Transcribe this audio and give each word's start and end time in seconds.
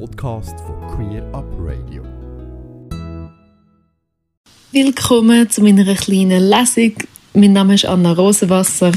Podcast 0.00 0.58
von 0.60 0.80
Queer 0.88 1.22
Up 1.32 1.44
Radio. 1.60 2.02
Willkommen 4.72 5.48
zu 5.48 5.62
meiner 5.62 5.94
kleinen 5.94 6.50
Lesung. 6.50 6.94
Mein 7.32 7.52
Name 7.52 7.74
ist 7.74 7.84
Anna 7.84 8.12
Rosenwasser. 8.12 8.90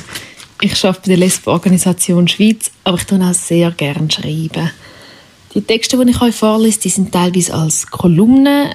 Ich 0.59 0.83
arbeite 0.83 1.01
bei 1.01 1.07
der 1.09 1.17
Lesbenorganisation 1.17 2.27
Schweiz, 2.27 2.71
aber 2.83 2.97
ich 2.97 3.03
tue 3.03 3.23
auch 3.23 3.33
sehr 3.33 3.69
gerne 3.71 4.09
schreiben. 4.09 4.71
Die 5.53 5.61
Texte, 5.61 6.03
die 6.03 6.11
ich 6.11 6.21
euch 6.21 6.35
vorlese, 6.35 6.79
die 6.79 6.89
sind 6.89 7.11
teilweise 7.11 7.53
als 7.53 7.85
Kolumnen 7.87 8.73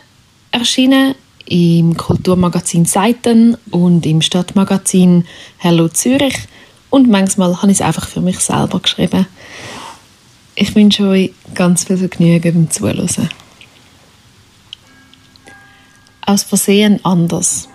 erschienen 0.53 1.17
im 1.47 1.97
Kulturmagazin 1.97 2.85
Seiten 2.85 3.57
und 3.71 4.07
im 4.07 4.23
Stadtmagazin 4.23 5.25
Hello 5.59 5.89
Zürich 5.89 6.37
und 6.91 7.09
manchmal 7.09 7.57
habe 7.57 7.73
ich 7.73 7.79
es 7.79 7.87
einfach 7.87 8.07
für 8.07 8.21
mich 8.21 8.39
selber 8.39 8.79
geschrieben. 8.79 9.27
Ich 10.63 10.77
wünsche 10.77 11.09
euch 11.09 11.33
ganz 11.55 11.83
viel 11.83 11.97
Vergnügen 11.97 12.55
beim 12.55 12.71
Zuhören. 12.71 13.29
Aus 16.25 16.45
Versehen 16.45 17.05
anders. 17.05 17.69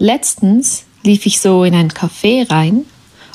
Letztens 0.00 0.86
lief 1.04 1.24
ich 1.24 1.38
so 1.38 1.62
in 1.62 1.76
ein 1.76 1.92
Café 1.92 2.50
rein 2.50 2.84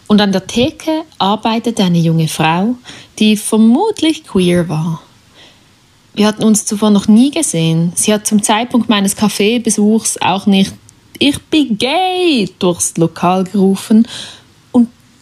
und 0.07 0.19
an 0.19 0.33
der 0.33 0.45
Theke 0.45 1.03
arbeitete 1.19 1.85
eine 1.85 1.99
junge 1.99 2.27
Frau, 2.27 2.75
die 3.17 3.37
vermutlich 3.37 4.25
queer 4.25 4.67
war. 4.67 5.01
Wir 6.13 6.27
hatten 6.27 6.43
uns 6.43 6.65
zuvor 6.65 6.89
noch 6.89 7.07
nie 7.07 7.31
gesehen. 7.31 7.93
Sie 7.95 8.13
hat 8.13 8.27
zum 8.27 8.43
Zeitpunkt 8.43 8.89
meines 8.89 9.15
Kaffeebesuchs 9.15 10.17
auch 10.17 10.47
nicht 10.47 10.73
Ich 11.17 11.41
bin 11.43 11.77
gay 11.77 12.49
durchs 12.59 12.97
Lokal 12.97 13.45
gerufen 13.45 14.05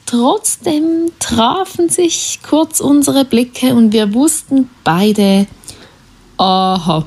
trotzdem 0.09 1.11
trafen 1.19 1.87
sich 1.89 2.39
kurz 2.41 2.79
unsere 2.79 3.25
Blicke 3.25 3.75
und 3.75 3.93
wir 3.93 4.11
wussten 4.15 4.67
beide, 4.83 5.45
aha, 6.37 7.05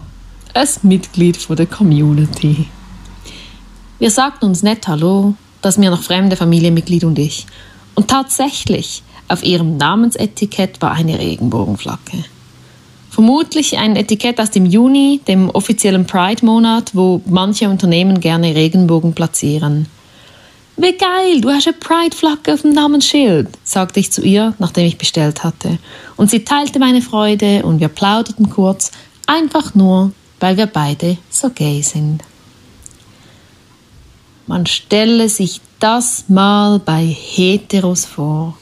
ein 0.55 0.69
Mitglied 0.83 1.37
von 1.37 1.57
der 1.57 1.67
Community. 1.67 2.69
Wir 3.99 4.11
sagten 4.13 4.47
uns 4.47 4.63
nett 4.63 4.87
Hallo, 4.87 5.35
das 5.63 5.79
mir 5.79 5.91
noch 5.91 6.03
fremde 6.03 6.37
Familienmitglied 6.37 7.03
und 7.03 7.19
ich. 7.19 7.47
Und 7.97 8.07
tatsächlich, 8.07 9.03
auf 9.27 9.43
ihrem 9.43 9.79
Namensetikett 9.79 10.81
war 10.81 10.93
eine 10.93 11.19
Regenbogenflagge. 11.19 12.25
Vermutlich 13.11 13.79
ein 13.79 13.97
Etikett 13.97 14.41
aus 14.41 14.51
dem 14.51 14.65
Juni, 14.65 15.21
dem 15.27 15.51
offiziellen 15.51 16.07
Pride-Monat, 16.07 16.95
wo 16.95 17.21
manche 17.27 17.69
Unternehmen 17.69 18.21
gerne 18.21 18.55
Regenbogen 18.55 19.13
platzieren. 19.13 19.87
Wie 20.77 20.97
geil, 20.97 21.41
du 21.41 21.51
hast 21.51 21.67
eine 21.67 21.77
Pride-Flagge 21.77 22.55
auf 22.55 22.63
dem 22.63 22.73
Namensschild, 22.73 23.49
sagte 23.63 24.01
ich 24.01 24.11
zu 24.11 24.23
ihr, 24.23 24.55
nachdem 24.59 24.87
ich 24.87 24.99
bestellt 24.99 25.45
hatte. 25.45 25.79
Und 26.17 26.31
sie 26.31 26.45
teilte 26.45 26.79
meine 26.79 27.03
Freude 27.03 27.63
und 27.65 27.81
wir 27.81 27.89
plauderten 27.89 28.49
kurz, 28.49 28.91
einfach 29.27 29.75
nur, 29.75 30.13
weil 30.41 30.57
wir 30.57 30.67
beide 30.67 31.19
so 31.31 31.51
gay 31.51 31.83
sind. 31.83 32.23
Man 34.47 34.67
stelle 34.67 35.29
sich 35.29 35.61
das 35.79 36.25
mal 36.29 36.79
bei 36.79 37.05
Heteros 37.05 38.05
vor 38.05 38.57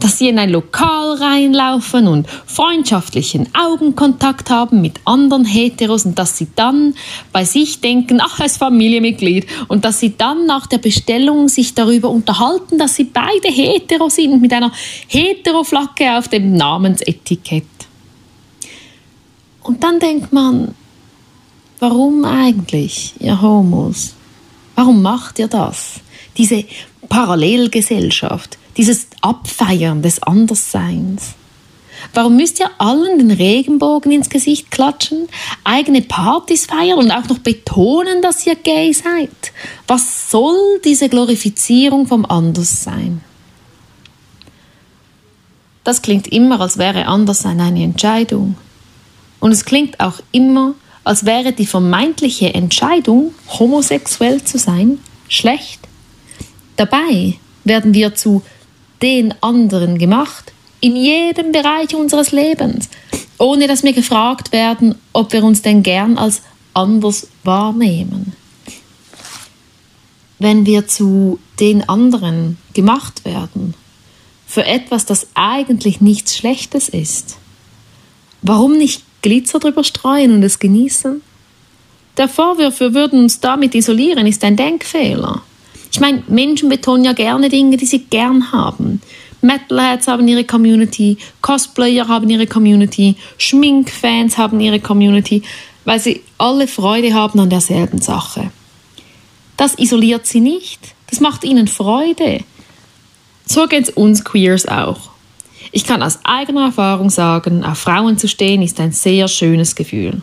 dass 0.00 0.18
sie 0.18 0.28
in 0.28 0.38
ein 0.38 0.50
Lokal 0.50 1.14
reinlaufen 1.14 2.06
und 2.06 2.28
freundschaftlichen 2.46 3.48
Augenkontakt 3.54 4.50
haben 4.50 4.80
mit 4.80 5.00
anderen 5.04 5.44
Heteros 5.44 6.04
und 6.04 6.18
dass 6.18 6.36
sie 6.36 6.48
dann 6.54 6.94
bei 7.32 7.44
sich 7.44 7.80
denken, 7.80 8.20
ach, 8.20 8.40
als 8.40 8.56
Familienmitglied 8.56 9.46
und 9.68 9.84
dass 9.84 10.00
sie 10.00 10.16
dann 10.16 10.46
nach 10.46 10.66
der 10.66 10.78
Bestellung 10.78 11.48
sich 11.48 11.74
darüber 11.74 12.10
unterhalten, 12.10 12.78
dass 12.78 12.94
sie 12.94 13.04
beide 13.04 13.48
hetero 13.48 14.08
sind 14.08 14.40
mit 14.40 14.52
einer 14.52 14.72
Hetero-Flagge 15.08 16.16
auf 16.16 16.28
dem 16.28 16.54
Namensetikett. 16.54 17.64
Und 19.62 19.82
dann 19.82 19.98
denkt 19.98 20.32
man, 20.32 20.74
warum 21.80 22.24
eigentlich, 22.24 23.14
ihr 23.20 23.40
Homos? 23.42 24.14
Warum 24.74 25.02
macht 25.02 25.38
ihr 25.38 25.48
das? 25.48 26.00
Diese 26.36 26.64
Parallelgesellschaft, 27.08 28.58
dieses 28.76 29.07
Abfeiern 29.20 30.02
des 30.02 30.22
Andersseins. 30.22 31.34
Warum 32.14 32.36
müsst 32.36 32.60
ihr 32.60 32.70
allen 32.78 33.18
den 33.18 33.30
Regenbogen 33.30 34.12
ins 34.12 34.30
Gesicht 34.30 34.70
klatschen, 34.70 35.28
eigene 35.64 36.02
Partys 36.02 36.66
feiern 36.66 36.98
und 36.98 37.10
auch 37.10 37.28
noch 37.28 37.38
betonen, 37.38 38.22
dass 38.22 38.46
ihr 38.46 38.54
gay 38.54 38.92
seid? 38.92 39.52
Was 39.86 40.30
soll 40.30 40.80
diese 40.84 41.08
Glorifizierung 41.08 42.06
vom 42.06 42.24
Anderssein? 42.24 43.20
Das 45.84 46.02
klingt 46.02 46.28
immer, 46.28 46.60
als 46.60 46.78
wäre 46.78 47.06
Anderssein 47.06 47.60
eine 47.60 47.82
Entscheidung. 47.82 48.56
Und 49.40 49.52
es 49.52 49.64
klingt 49.64 50.00
auch 50.00 50.20
immer, 50.32 50.74
als 51.04 51.24
wäre 51.24 51.52
die 51.52 51.66
vermeintliche 51.66 52.52
Entscheidung, 52.52 53.34
homosexuell 53.58 54.44
zu 54.44 54.58
sein, 54.58 54.98
schlecht. 55.28 55.80
Dabei 56.76 57.38
werden 57.64 57.94
wir 57.94 58.14
zu 58.14 58.42
den 59.02 59.34
anderen 59.40 59.98
gemacht, 59.98 60.52
in 60.80 60.96
jedem 60.96 61.52
Bereich 61.52 61.94
unseres 61.94 62.32
Lebens, 62.32 62.88
ohne 63.38 63.66
dass 63.66 63.82
wir 63.82 63.92
gefragt 63.92 64.52
werden, 64.52 64.94
ob 65.12 65.32
wir 65.32 65.44
uns 65.44 65.62
denn 65.62 65.82
gern 65.82 66.18
als 66.18 66.42
anders 66.74 67.28
wahrnehmen. 67.44 68.32
Wenn 70.38 70.66
wir 70.66 70.86
zu 70.86 71.40
den 71.58 71.88
anderen 71.88 72.58
gemacht 72.74 73.24
werden, 73.24 73.74
für 74.46 74.64
etwas, 74.64 75.04
das 75.04 75.26
eigentlich 75.34 76.00
nichts 76.00 76.36
Schlechtes 76.36 76.88
ist, 76.88 77.36
warum 78.42 78.78
nicht 78.78 79.02
Glitzer 79.22 79.58
drüber 79.58 79.84
streuen 79.84 80.32
und 80.32 80.42
es 80.42 80.58
genießen? 80.58 81.20
Der 82.16 82.28
Vorwurf, 82.28 82.80
wir 82.80 82.94
würden 82.94 83.20
uns 83.20 83.40
damit 83.40 83.74
isolieren, 83.74 84.26
ist 84.26 84.44
ein 84.44 84.56
Denkfehler. 84.56 85.42
Ich 85.90 86.00
meine, 86.00 86.22
Menschen 86.28 86.68
betonen 86.68 87.04
ja 87.04 87.12
gerne 87.12 87.48
Dinge, 87.48 87.76
die 87.76 87.86
sie 87.86 88.00
gern 88.00 88.52
haben. 88.52 89.00
Metalheads 89.40 90.08
haben 90.08 90.26
ihre 90.26 90.44
Community, 90.44 91.16
Cosplayer 91.40 92.08
haben 92.08 92.28
ihre 92.28 92.46
Community, 92.46 93.16
Schminkfans 93.38 94.36
haben 94.36 94.60
ihre 94.60 94.80
Community, 94.80 95.42
weil 95.84 96.00
sie 96.00 96.22
alle 96.38 96.66
Freude 96.66 97.14
haben 97.14 97.38
an 97.38 97.50
derselben 97.50 98.00
Sache. 98.00 98.50
Das 99.56 99.78
isoliert 99.78 100.26
sie 100.26 100.40
nicht, 100.40 100.94
das 101.08 101.20
macht 101.20 101.44
ihnen 101.44 101.68
Freude. 101.68 102.40
So 103.46 103.66
geht 103.66 103.84
es 103.84 103.90
uns 103.90 104.24
Queers 104.24 104.66
auch. 104.66 105.10
Ich 105.72 105.84
kann 105.84 106.02
aus 106.02 106.18
eigener 106.24 106.66
Erfahrung 106.66 107.10
sagen, 107.10 107.64
auf 107.64 107.78
Frauen 107.78 108.18
zu 108.18 108.28
stehen 108.28 108.62
ist 108.62 108.80
ein 108.80 108.92
sehr 108.92 109.28
schönes 109.28 109.74
Gefühl. 109.74 110.20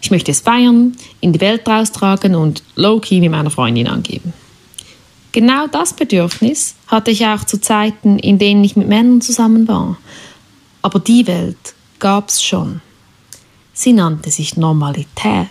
Ich 0.00 0.10
möchte 0.10 0.30
es 0.30 0.40
feiern, 0.40 0.96
in 1.20 1.32
die 1.32 1.40
Welt 1.40 1.68
raustragen 1.68 2.34
und 2.34 2.62
low-key 2.76 3.20
mit 3.20 3.30
meiner 3.30 3.50
Freundin 3.50 3.88
angeben. 3.88 4.32
Genau 5.36 5.66
das 5.66 5.92
Bedürfnis 5.92 6.76
hatte 6.86 7.10
ich 7.10 7.26
auch 7.26 7.44
zu 7.44 7.60
Zeiten, 7.60 8.18
in 8.18 8.38
denen 8.38 8.64
ich 8.64 8.74
mit 8.74 8.88
Männern 8.88 9.20
zusammen 9.20 9.68
war. 9.68 9.98
Aber 10.80 10.98
die 10.98 11.26
Welt 11.26 11.74
gab 11.98 12.30
es 12.30 12.42
schon. 12.42 12.80
Sie 13.74 13.92
nannte 13.92 14.30
sich 14.30 14.56
Normalität. 14.56 15.50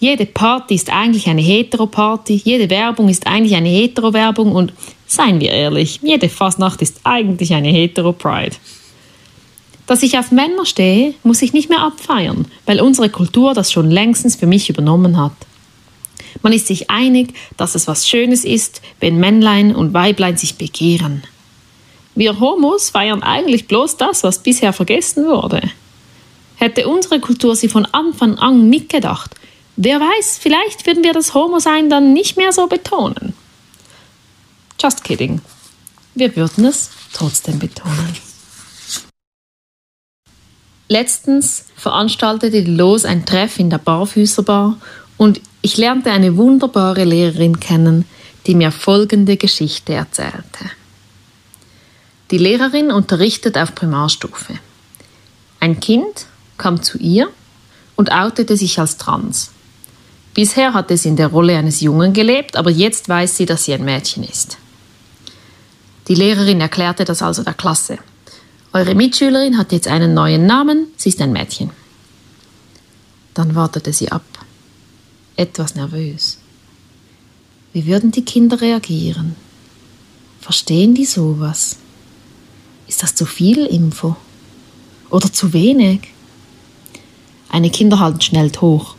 Jede 0.00 0.26
Party 0.26 0.74
ist 0.74 0.90
eigentlich 0.90 1.28
eine 1.28 1.42
Hetero-Party, 1.42 2.42
jede 2.44 2.68
Werbung 2.70 3.08
ist 3.08 3.28
eigentlich 3.28 3.54
eine 3.54 3.68
Hetero-Werbung 3.68 4.50
und 4.50 4.72
seien 5.06 5.38
wir 5.38 5.52
ehrlich, 5.52 6.00
jede 6.02 6.28
Fastnacht 6.28 6.82
ist 6.82 7.02
eigentlich 7.04 7.54
eine 7.54 7.68
Hetero-Pride. 7.68 8.56
Dass 9.86 10.02
ich 10.02 10.18
auf 10.18 10.32
Männer 10.32 10.66
stehe, 10.66 11.14
muss 11.22 11.40
ich 11.40 11.52
nicht 11.52 11.68
mehr 11.68 11.82
abfeiern, 11.82 12.46
weil 12.66 12.80
unsere 12.80 13.10
Kultur 13.10 13.54
das 13.54 13.70
schon 13.70 13.92
längstens 13.92 14.34
für 14.34 14.48
mich 14.48 14.68
übernommen 14.68 15.22
hat. 15.22 15.36
Man 16.44 16.52
ist 16.52 16.66
sich 16.66 16.90
einig, 16.90 17.32
dass 17.56 17.74
es 17.74 17.88
was 17.88 18.06
Schönes 18.06 18.44
ist, 18.44 18.82
wenn 19.00 19.18
Männlein 19.18 19.74
und 19.74 19.94
Weiblein 19.94 20.36
sich 20.36 20.56
begehren. 20.56 21.24
Wir 22.14 22.38
Homos 22.38 22.90
feiern 22.90 23.22
eigentlich 23.22 23.66
bloß 23.66 23.96
das, 23.96 24.22
was 24.24 24.42
bisher 24.42 24.74
vergessen 24.74 25.24
wurde. 25.24 25.62
Hätte 26.56 26.86
unsere 26.86 27.18
Kultur 27.18 27.56
sie 27.56 27.68
von 27.68 27.86
Anfang 27.86 28.36
an 28.36 28.68
mitgedacht, 28.68 29.34
wer 29.76 29.98
weiß, 30.00 30.38
vielleicht 30.38 30.86
würden 30.86 31.02
wir 31.02 31.14
das 31.14 31.32
Homo-Sein 31.32 31.88
dann 31.88 32.12
nicht 32.12 32.36
mehr 32.36 32.52
so 32.52 32.66
betonen. 32.66 33.32
Just 34.78 35.02
kidding. 35.02 35.40
Wir 36.14 36.36
würden 36.36 36.66
es 36.66 36.90
trotzdem 37.14 37.58
betonen. 37.58 38.16
Letztens 40.88 41.64
veranstaltete 41.74 42.62
die 42.62 42.70
Los 42.70 43.06
ein 43.06 43.24
Treff 43.24 43.58
in 43.58 43.70
der 43.70 43.78
Barfüßerbar 43.78 44.76
und 45.16 45.40
ich 45.64 45.78
lernte 45.78 46.10
eine 46.10 46.36
wunderbare 46.36 47.04
Lehrerin 47.04 47.58
kennen, 47.58 48.04
die 48.46 48.54
mir 48.54 48.70
folgende 48.70 49.38
Geschichte 49.38 49.94
erzählte. 49.94 50.66
Die 52.30 52.36
Lehrerin 52.36 52.92
unterrichtet 52.92 53.56
auf 53.56 53.74
Primarstufe. 53.74 54.58
Ein 55.60 55.80
Kind 55.80 56.26
kam 56.58 56.82
zu 56.82 56.98
ihr 56.98 57.30
und 57.96 58.12
outete 58.12 58.58
sich 58.58 58.78
als 58.78 58.98
trans. 58.98 59.52
Bisher 60.34 60.74
hatte 60.74 60.98
sie 60.98 61.08
in 61.08 61.16
der 61.16 61.28
Rolle 61.28 61.56
eines 61.56 61.80
Jungen 61.80 62.12
gelebt, 62.12 62.58
aber 62.58 62.70
jetzt 62.70 63.08
weiß 63.08 63.34
sie, 63.34 63.46
dass 63.46 63.64
sie 63.64 63.72
ein 63.72 63.86
Mädchen 63.86 64.22
ist. 64.22 64.58
Die 66.08 66.14
Lehrerin 66.14 66.60
erklärte 66.60 67.06
das 67.06 67.22
also 67.22 67.42
der 67.42 67.54
Klasse. 67.54 67.96
Eure 68.74 68.94
Mitschülerin 68.94 69.56
hat 69.56 69.72
jetzt 69.72 69.88
einen 69.88 70.12
neuen 70.12 70.44
Namen, 70.44 70.88
sie 70.98 71.08
ist 71.08 71.22
ein 71.22 71.32
Mädchen. 71.32 71.70
Dann 73.32 73.54
wartete 73.54 73.94
sie 73.94 74.12
ab, 74.12 74.24
etwas 75.36 75.74
nervös. 75.74 76.38
Wie 77.72 77.86
würden 77.86 78.10
die 78.10 78.24
Kinder 78.24 78.60
reagieren? 78.60 79.34
Verstehen 80.40 80.94
die 80.94 81.06
sowas? 81.06 81.76
Ist 82.86 83.02
das 83.02 83.14
zu 83.14 83.26
viel 83.26 83.66
Info? 83.66 84.16
Oder 85.10 85.32
zu 85.32 85.52
wenig? 85.52 86.00
Eine 87.48 87.70
Kinder 87.70 87.98
halten 87.98 88.20
schnell 88.20 88.52
hoch. 88.60 88.94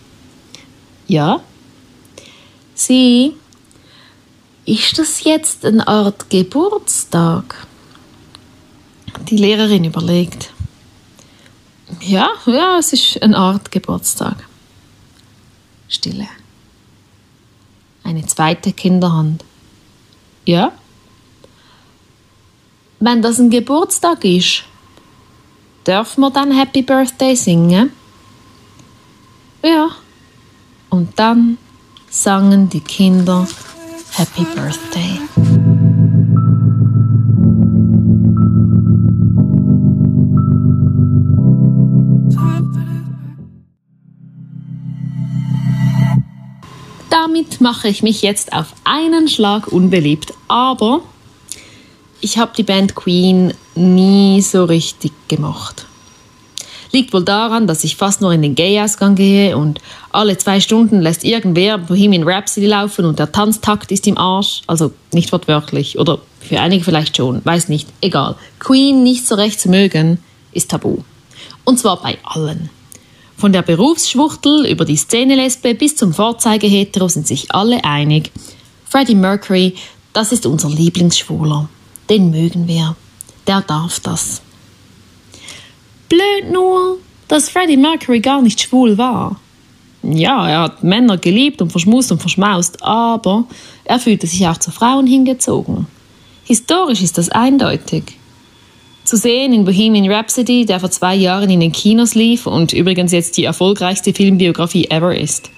Ja? 1.08 1.42
Sie, 2.74 3.34
ist 4.66 4.98
das 4.98 5.24
jetzt 5.24 5.66
eine 5.66 5.88
Art 5.88 6.30
Geburtstag? 6.30 7.68
Die 9.30 9.38
Lehrerin 9.38 9.86
überlegt. 9.86 10.52
Ja, 12.02 12.30
ja, 12.46 12.78
es 12.80 12.92
ist 12.94 13.22
eine 13.22 13.38
Art 13.38 13.72
Geburtstag. 13.72 14.48
Stille. 15.88 16.28
Eine 18.04 18.26
zweite 18.26 18.74
Kinderhand. 18.74 19.44
Ja? 20.46 20.72
Wenn 23.00 23.22
das 23.22 23.40
ein 23.40 23.50
Geburtstag 23.50 24.24
ist, 24.24 24.64
dürfen 25.86 26.22
wir 26.22 26.32
dann 26.32 26.52
Happy 26.52 26.82
Birthday 26.82 27.36
singen? 27.36 27.92
Ja. 29.64 29.90
Und 30.90 31.18
dann 31.20 31.58
sangen 32.10 32.70
die 32.70 32.80
Kinder 32.80 33.48
Happy 34.12 34.44
Birthday. 34.56 35.20
Damit 47.36 47.60
mache 47.60 47.90
ich 47.90 48.02
mich 48.02 48.22
jetzt 48.22 48.54
auf 48.54 48.68
einen 48.86 49.28
Schlag 49.28 49.68
unbeliebt, 49.68 50.34
aber 50.48 51.02
ich 52.22 52.38
habe 52.38 52.54
die 52.56 52.64
Band 52.64 52.96
Queen 52.96 53.54
nie 53.76 54.42
so 54.42 54.64
richtig 54.64 55.12
gemacht. 55.28 55.86
Liegt 56.94 57.12
wohl 57.12 57.26
daran, 57.26 57.68
dass 57.68 57.84
ich 57.84 57.98
fast 57.98 58.22
nur 58.22 58.32
in 58.32 58.42
den 58.42 58.56
Gay-Ausgang 58.56 59.16
gehe 59.16 59.58
und 59.58 59.82
alle 60.14 60.38
zwei 60.38 60.62
Stunden 60.62 61.02
lässt 61.02 61.26
irgendwer 61.26 61.78
Bohemian 61.78 62.24
Rhapsody 62.24 62.68
laufen 62.68 63.04
und 63.04 63.20
der 63.20 63.34
Tanztakt 63.34 63.92
ist 63.92 64.08
im 64.08 64.18
Arsch. 64.18 64.62
Also 64.66 64.94
nicht 65.12 65.34
wortwörtlich 65.34 66.00
oder 66.00 66.20
für 66.40 66.62
einige 66.62 66.86
vielleicht 66.86 67.18
schon, 67.18 67.44
weiß 67.44 67.68
nicht, 67.68 67.90
egal. 68.00 68.38
Queen 68.60 69.04
nicht 69.04 69.28
so 69.28 69.36
recht 69.36 69.60
zu 69.60 69.68
mögen, 69.68 70.20
ist 70.54 70.72
tabu. 70.72 71.00
Und 71.66 71.80
zwar 71.80 72.02
bei 72.02 72.18
allen. 72.24 72.70
Von 73.38 73.52
der 73.52 73.64
Berufsschwuchtel 73.64 74.66
über 74.66 74.86
die 74.86 74.96
Szene-Lesbe 74.96 75.76
bis 75.76 75.96
zum 75.96 76.14
Vorzeigehetero 76.14 77.08
sind 77.10 77.28
sich 77.28 77.52
alle 77.52 77.84
einig. 77.84 78.32
Freddie 78.86 79.16
Mercury, 79.16 79.76
das 80.14 80.32
ist 80.32 80.46
unser 80.46 80.70
Lieblingsschwuler. 80.70 81.68
Den 82.10 82.32
mögen 82.32 82.68
wir. 82.68 82.96
Der 83.46 83.62
darf 83.62 84.00
das. 84.00 84.42
Blöd 86.08 86.52
nur, 86.52 86.98
dass 87.28 87.50
Freddie 87.50 87.78
Mercury 87.78 88.22
gar 88.22 88.42
nicht 88.42 88.62
schwul 88.62 88.98
war. 88.98 89.40
Ja, 90.02 90.48
er 90.48 90.60
hat 90.62 90.84
Männer 90.84 91.18
geliebt 91.18 91.62
und 91.62 91.72
verschmust 91.72 92.12
und 92.12 92.22
verschmaust, 92.22 92.82
aber 92.84 93.46
er 93.84 94.00
fühlte 94.00 94.28
sich 94.28 94.48
auch 94.48 94.58
zu 94.58 94.72
Frauen 94.72 95.08
hingezogen. 95.08 95.88
Historisch 96.44 97.02
ist 97.02 97.18
das 97.18 97.30
eindeutig. 97.30 98.18
Zu 99.06 99.18
sehen 99.18 99.54
in 99.54 99.66
Bohemian 99.66 100.12
Rhapsody, 100.12 100.66
der 100.66 100.80
vor 100.80 100.90
zwei 100.90 101.14
Jahren 101.14 101.52
in 101.52 101.60
den 101.60 101.72
Kinos 101.72 102.16
lief 102.16 102.48
und 102.48 102.74
übrigens 102.74 103.12
jetzt 103.12 103.38
die 103.38 103.44
erfolgreichste 103.44 104.14
Filmbiografie 104.14 104.90
ever 104.90 105.16
ist. 105.16 105.52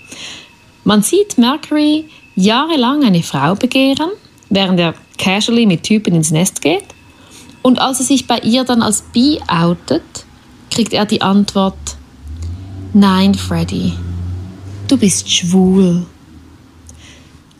Man 0.84 1.02
sieht 1.02 1.38
Mercury 1.38 2.06
jahrelang 2.36 3.06
eine 3.06 3.24
Frau 3.24 3.56
begehren, 3.56 4.12
während 4.50 4.82
er 4.82 4.96
casually 5.18 5.66
mit 5.66 5.84
Typen 5.84 6.14
ins 6.14 6.30
Nest 6.30 6.62
geht. 6.62 6.84
Und 7.62 7.80
als 7.80 8.00
er 8.00 8.06
sich 8.06 8.28
bei 8.28 8.40
ihr 8.40 8.66
dann 8.66 8.82
als 8.82 9.02
bi 9.02 9.40
outet, 9.48 10.04
kriegt 10.70 10.92
er 10.92 11.06
die 11.06 11.22
Antwort, 11.22 11.78
nein, 12.94 13.34
Freddy, 13.34 13.94
du 14.90 14.98
bist 14.98 15.32
schwul. 15.32 16.06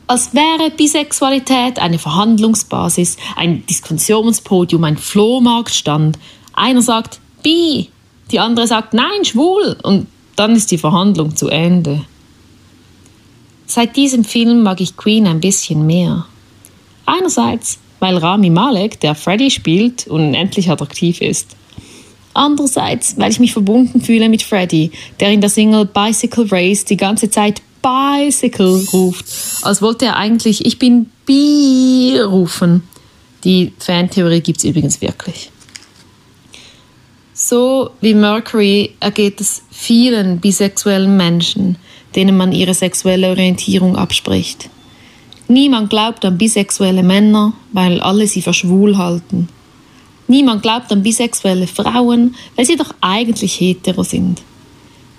Als 0.10 0.34
wäre 0.34 0.72
Bisexualität 0.72 1.80
eine 1.80 2.00
Verhandlungsbasis, 2.00 3.18
ein 3.36 3.66
Diskussionspodium, 3.66 4.86
ein 4.86 4.98
Flohmarktstand. 4.98 6.18
Einer 6.54 6.82
sagt 6.82 7.20
bi, 7.44 7.90
die 8.32 8.40
andere 8.40 8.68
sagt 8.68 8.94
nein, 8.94 9.26
schwul 9.26 9.76
und 9.84 10.08
dann 10.38 10.56
ist 10.56 10.72
die 10.72 10.78
Verhandlung 10.78 11.36
zu 11.36 11.50
Ende. 11.50 12.06
Seit 13.66 13.98
diesem 13.98 14.24
Film 14.24 14.64
mag 14.64 14.80
ich 14.80 14.96
Queen 14.96 15.28
ein 15.28 15.42
bisschen 15.42 15.86
mehr. 15.86 16.26
Einerseits, 17.06 17.80
weil 18.00 18.18
Rami 18.18 18.50
Malek, 18.50 19.02
der 19.02 19.14
Freddy 19.14 19.52
spielt, 19.52 20.08
unendlich 20.08 20.70
attraktiv 20.70 21.20
ist. 21.20 21.58
Andererseits, 22.34 23.18
weil 23.18 23.32
ich 23.32 23.40
mich 23.40 23.52
verbunden 23.52 24.00
fühle 24.00 24.30
mit 24.30 24.42
Freddy, 24.42 24.92
der 25.20 25.32
in 25.32 25.42
der 25.42 25.50
Single 25.50 25.86
Bicycle 25.86 26.48
Race 26.50 26.86
die 26.86 26.96
ganze 26.96 27.30
Zeit 27.30 27.62
Bicycle 27.82 28.86
ruft, 28.94 29.26
als 29.68 29.82
wollte 29.82 30.06
er 30.06 30.16
eigentlich 30.16 30.66
Ich 30.66 30.80
bin 30.80 31.12
Bi 31.26 32.18
rufen. 32.20 32.84
Die 33.44 33.74
Fantheorie 33.78 34.42
gibt 34.42 34.60
es 34.60 34.64
übrigens 34.64 35.02
wirklich. 35.02 35.52
So 37.34 37.92
wie 38.02 38.16
Mercury 38.16 38.96
ergeht 39.00 39.40
es 39.42 39.62
vielen 39.70 40.40
bisexuellen 40.40 41.16
Menschen, 41.18 41.78
denen 42.16 42.36
man 42.36 42.52
ihre 42.52 42.74
sexuelle 42.74 43.30
Orientierung 43.30 43.96
abspricht. 43.96 44.70
Niemand 45.48 45.90
glaubt 45.90 46.26
an 46.26 46.38
bisexuelle 46.38 47.04
Männer, 47.04 47.54
weil 47.74 48.02
alle 48.02 48.26
sie 48.26 48.42
für 48.42 48.54
schwul 48.54 48.98
halten. 48.98 49.50
Niemand 50.28 50.62
glaubt 50.62 50.92
an 50.92 51.04
bisexuelle 51.04 51.68
Frauen, 51.68 52.36
weil 52.56 52.66
sie 52.66 52.76
doch 52.76 52.94
eigentlich 53.02 53.60
hetero 53.60 54.04
sind. 54.04 54.42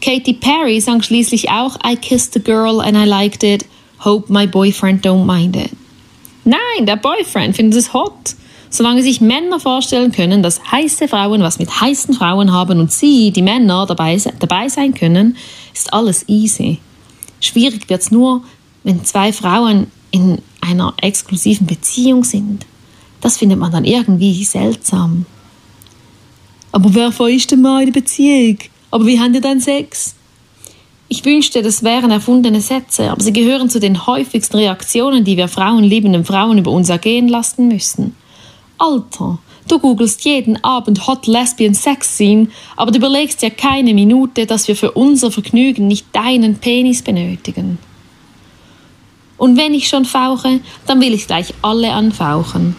Katy 0.01 0.35
Perry 0.35 0.81
sang 0.81 1.03
schließlich 1.03 1.51
auch 1.51 1.77
I 1.87 1.97
kissed 1.97 2.37
a 2.37 2.41
girl 2.41 2.81
and 2.81 2.97
I 2.97 3.05
liked 3.05 3.43
it, 3.43 3.65
hope 4.05 4.33
my 4.33 4.47
boyfriend 4.47 5.05
don't 5.05 5.25
mind 5.25 5.57
it. 5.57 5.71
Nein, 6.45 6.87
der 6.87 6.97
Boyfriend 6.97 7.57
findet 7.57 7.79
es 7.79 7.93
hot. 7.93 8.35
Solange 8.71 9.03
sich 9.03 9.21
Männer 9.21 9.61
vorstellen 9.61 10.13
können, 10.13 10.43
dass 10.43 10.61
heiße 10.71 11.09
Frauen 11.09 11.43
was 11.43 11.59
mit 11.59 11.81
heißen 11.81 12.15
Frauen 12.15 12.53
haben 12.53 12.81
und 12.81 12.93
sie, 12.93 13.31
die 13.31 13.43
Männer, 13.43 13.87
dabei, 13.87 14.17
dabei 14.39 14.69
sein 14.69 14.95
können, 14.95 15.37
ist 15.75 15.93
alles 15.93 16.29
easy. 16.29 16.79
Schwierig 17.41 17.89
wird's 17.89 18.11
nur, 18.11 18.43
wenn 18.85 19.05
zwei 19.05 19.33
Frauen 19.33 19.87
in 20.11 20.39
einer 20.61 20.95
exklusiven 21.01 21.67
Beziehung 21.67 22.25
sind. 22.25 22.67
Das 23.21 23.39
findet 23.39 23.59
man 23.59 23.73
dann 23.73 23.85
irgendwie 23.85 24.45
seltsam. 24.45 25.27
Aber 26.73 26.95
wer 26.95 27.11
von 27.11 27.31
ist 27.31 27.51
denn 27.51 27.63
mal 27.63 27.81
in 27.81 27.93
der 27.93 28.01
Beziehung? 28.01 28.59
Aber 28.91 29.07
wie 29.07 29.19
haben 29.19 29.33
die 29.33 29.41
dann 29.41 29.61
Sex? 29.61 30.15
Wünschte, 31.29 31.61
das 31.61 31.83
wären 31.83 32.11
erfundene 32.11 32.63
Sätze, 32.63 33.11
aber 33.11 33.23
sie 33.23 33.35
gehören 33.35 33.69
zu 33.69 33.81
den 33.81 34.07
häufigsten 34.07 34.57
Reaktionen, 34.57 35.25
die 35.25 35.37
wir 35.37 35.49
frauenliebenden 35.49 36.25
Frauen 36.25 36.57
über 36.57 36.71
uns 36.71 36.89
ergehen 36.89 37.29
lassen 37.29 37.69
müssen. 37.69 38.17
Alter, 38.79 39.39
du 39.69 39.79
googelst 39.79 40.25
jeden 40.25 40.65
Abend 40.65 41.07
Hot 41.07 41.27
Lesbian 41.27 41.75
Sex 41.75 42.17
Scene, 42.17 42.49
aber 42.77 42.93
du 42.93 42.99
überlegst 42.99 43.43
ja 43.43 43.51
keine 43.51 43.93
Minute, 43.93 44.47
dass 44.47 44.69
wir 44.69 44.77
für 44.77 44.93
unser 44.93 45.31
Vergnügen 45.31 45.87
nicht 45.87 46.07
deinen 46.13 46.57
Penis 46.57 47.03
benötigen. 47.03 47.79
Und 49.37 49.59
wenn 49.59 49.75
ich 49.75 49.87
schon 49.87 50.07
fauche, 50.07 50.61
dann 50.87 51.01
will 51.03 51.13
ich 51.13 51.27
gleich 51.27 51.53
alle 51.61 51.93
anfauchen. 51.93 52.75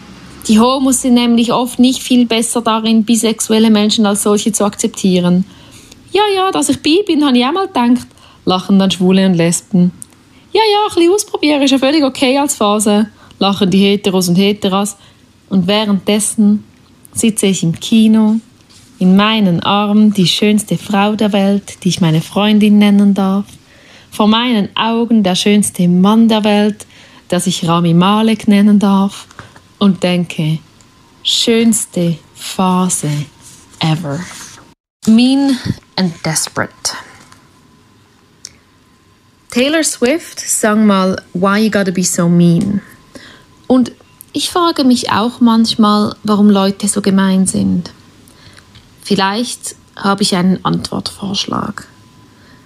Die 0.48 0.58
Homos 0.58 1.02
sind 1.02 1.14
nämlich 1.14 1.52
oft 1.52 1.78
nicht 1.78 2.02
viel 2.02 2.26
besser 2.26 2.62
darin, 2.62 3.04
bisexuelle 3.04 3.70
Menschen 3.70 4.06
als 4.06 4.24
solche 4.24 4.50
zu 4.50 4.64
akzeptieren. 4.64 5.44
Ja, 6.10 6.22
ja, 6.34 6.50
dass 6.50 6.68
ich 6.68 6.82
bi 6.82 7.04
bin, 7.06 7.24
habe 7.24 7.38
ich 7.38 7.46
auch 7.46 7.52
mal 7.52 7.68
gedacht, 7.68 8.08
lachen 8.44 8.78
dann 8.78 8.90
Schwule 8.90 9.26
und 9.26 9.34
Lesben. 9.34 9.92
Ja, 10.52 10.60
ja, 10.72 10.88
ein 10.88 10.94
bisschen 10.94 11.12
ausprobieren 11.12 11.62
ist 11.62 11.70
ja 11.70 11.78
völlig 11.78 12.04
okay 12.04 12.36
als 12.38 12.56
Phase, 12.56 13.06
lachen 13.38 13.70
die 13.70 13.78
Heteros 13.78 14.28
und 14.28 14.36
Heteras. 14.36 14.96
Und 15.48 15.66
währenddessen 15.66 16.64
sitze 17.12 17.46
ich 17.46 17.62
im 17.62 17.78
Kino, 17.78 18.36
in 18.98 19.16
meinen 19.16 19.60
Armen 19.60 20.12
die 20.12 20.26
schönste 20.26 20.76
Frau 20.76 21.14
der 21.14 21.32
Welt, 21.32 21.84
die 21.84 21.88
ich 21.88 22.00
meine 22.00 22.20
Freundin 22.20 22.78
nennen 22.78 23.14
darf 23.14 23.44
vor 24.10 24.26
meinen 24.26 24.74
Augen 24.76 25.22
der 25.22 25.34
schönste 25.34 25.88
Mann 25.88 26.28
der 26.28 26.44
Welt, 26.44 26.86
der 27.30 27.40
sich 27.40 27.66
Rami 27.66 27.94
Malek 27.94 28.48
nennen 28.48 28.78
darf, 28.78 29.26
und 29.78 30.02
denke, 30.02 30.58
schönste 31.22 32.18
Phase 32.34 33.10
ever. 33.78 34.20
Mean 35.06 35.56
and 35.96 36.12
Desperate. 36.24 36.92
Taylor 39.50 39.82
Swift 39.82 40.38
sang 40.38 40.86
mal 40.86 41.20
Why 41.32 41.64
You 41.64 41.70
Gotta 41.72 41.90
Be 41.90 42.04
So 42.04 42.28
Mean. 42.28 42.80
Und 43.66 43.90
ich 44.32 44.48
frage 44.48 44.84
mich 44.84 45.10
auch 45.10 45.40
manchmal, 45.40 46.14
warum 46.22 46.48
Leute 46.50 46.86
so 46.86 47.02
gemein 47.02 47.48
sind. 47.48 47.90
Vielleicht 49.02 49.74
habe 49.96 50.22
ich 50.22 50.36
einen 50.36 50.64
Antwortvorschlag. 50.64 51.88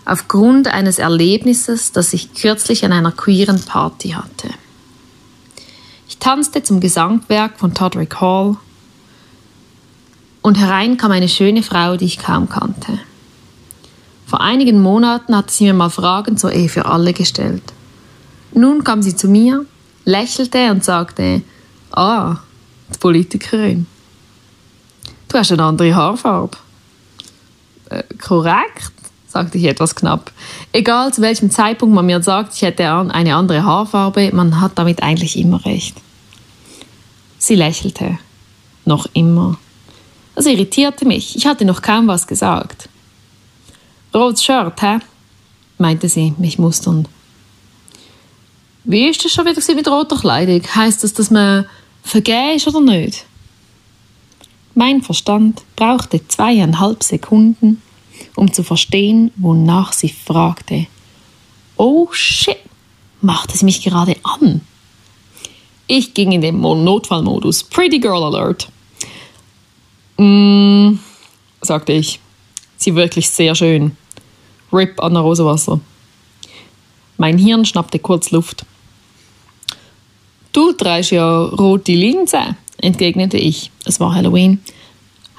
Aufgrund 0.04 0.68
eines 0.68 0.98
Erlebnisses, 0.98 1.92
das 1.92 2.12
ich 2.12 2.34
kürzlich 2.34 2.84
an 2.84 2.92
einer 2.92 3.12
queeren 3.12 3.62
Party 3.62 4.10
hatte. 4.10 4.50
Ich 6.06 6.18
tanzte 6.18 6.62
zum 6.62 6.80
Gesangwerk 6.80 7.58
von 7.58 7.72
Todrick 7.72 8.20
Hall 8.20 8.58
und 10.42 10.58
herein 10.58 10.98
kam 10.98 11.12
eine 11.12 11.30
schöne 11.30 11.62
Frau, 11.62 11.96
die 11.96 12.04
ich 12.04 12.18
kaum 12.18 12.50
kannte. 12.50 12.98
Vor 14.26 14.40
einigen 14.40 14.80
Monaten 14.80 15.36
hatte 15.36 15.52
sie 15.52 15.64
mir 15.64 15.74
mal 15.74 15.90
Fragen 15.90 16.36
zur 16.36 16.52
Ehe 16.52 16.68
für 16.68 16.86
alle 16.86 17.12
gestellt. 17.12 17.62
Nun 18.52 18.84
kam 18.84 19.02
sie 19.02 19.16
zu 19.16 19.28
mir, 19.28 19.66
lächelte 20.04 20.70
und 20.70 20.84
sagte, 20.84 21.42
ah, 21.90 22.36
die 22.92 22.98
Politikerin. 22.98 23.86
Du 25.28 25.38
hast 25.38 25.52
eine 25.52 25.64
andere 25.64 25.94
Haarfarbe. 25.94 26.56
Äh, 27.90 28.04
korrekt, 28.22 28.92
sagte 29.26 29.58
ich 29.58 29.64
etwas 29.64 29.94
knapp. 29.94 30.30
Egal 30.72 31.12
zu 31.12 31.20
welchem 31.22 31.50
Zeitpunkt 31.50 31.94
man 31.94 32.06
mir 32.06 32.22
sagt, 32.22 32.54
ich 32.54 32.62
hätte 32.62 32.88
eine 32.88 33.34
andere 33.34 33.64
Haarfarbe, 33.64 34.30
man 34.32 34.60
hat 34.60 34.72
damit 34.76 35.02
eigentlich 35.02 35.36
immer 35.36 35.64
recht. 35.64 35.96
Sie 37.38 37.56
lächelte. 37.56 38.18
Noch 38.84 39.06
immer. 39.12 39.58
Das 40.34 40.46
irritierte 40.46 41.06
mich. 41.06 41.36
Ich 41.36 41.46
hatte 41.46 41.64
noch 41.64 41.82
kaum 41.82 42.06
was 42.06 42.26
gesagt. 42.26 42.88
Rotes 44.14 44.44
Shirt, 44.44 44.80
hä? 44.80 44.98
meinte 45.78 46.08
sie, 46.08 46.34
mich 46.38 46.58
musternd. 46.58 47.08
Wie 48.84 49.08
ist 49.08 49.24
das 49.24 49.32
schon 49.32 49.44
wieder 49.44 49.74
mit 49.74 49.88
roter 49.88 50.16
Kleidung? 50.16 50.62
Heißt 50.62 51.02
das, 51.02 51.14
dass 51.14 51.30
man 51.30 51.66
vergeben 52.02 52.56
ist 52.56 52.68
oder 52.68 52.80
nicht? 52.80 53.24
Mein 54.74 55.02
Verstand 55.02 55.62
brauchte 55.74 56.26
zweieinhalb 56.28 57.02
Sekunden, 57.02 57.82
um 58.36 58.52
zu 58.52 58.62
verstehen, 58.62 59.32
wonach 59.36 59.92
sie 59.92 60.10
fragte. 60.10 60.86
Oh 61.76 62.08
shit, 62.12 62.58
machte 63.20 63.56
sie 63.56 63.64
mich 63.64 63.82
gerade 63.82 64.16
an. 64.22 64.60
Ich 65.86 66.14
ging 66.14 66.32
in 66.32 66.40
den 66.40 66.60
Notfallmodus. 66.60 67.64
Pretty 67.64 67.98
Girl 67.98 68.22
Alert. 68.22 68.68
Mm, 70.18 70.98
sagte 71.60 71.92
ich. 71.92 72.20
Sie 72.76 72.94
wirklich 72.94 73.30
sehr 73.30 73.54
schön. 73.54 73.96
Rip 74.74 75.00
Anna 75.00 75.20
Rosewasser. 75.20 75.80
Mein 77.16 77.38
Hirn 77.38 77.64
schnappte 77.64 78.00
kurz 78.00 78.32
Luft. 78.32 78.66
Du 80.52 80.72
trägst 80.72 81.12
ja 81.12 81.44
rote 81.44 81.92
Linse, 81.92 82.56
entgegnete 82.78 83.36
ich. 83.36 83.70
Es 83.84 84.00
war 84.00 84.14
Halloween. 84.14 84.60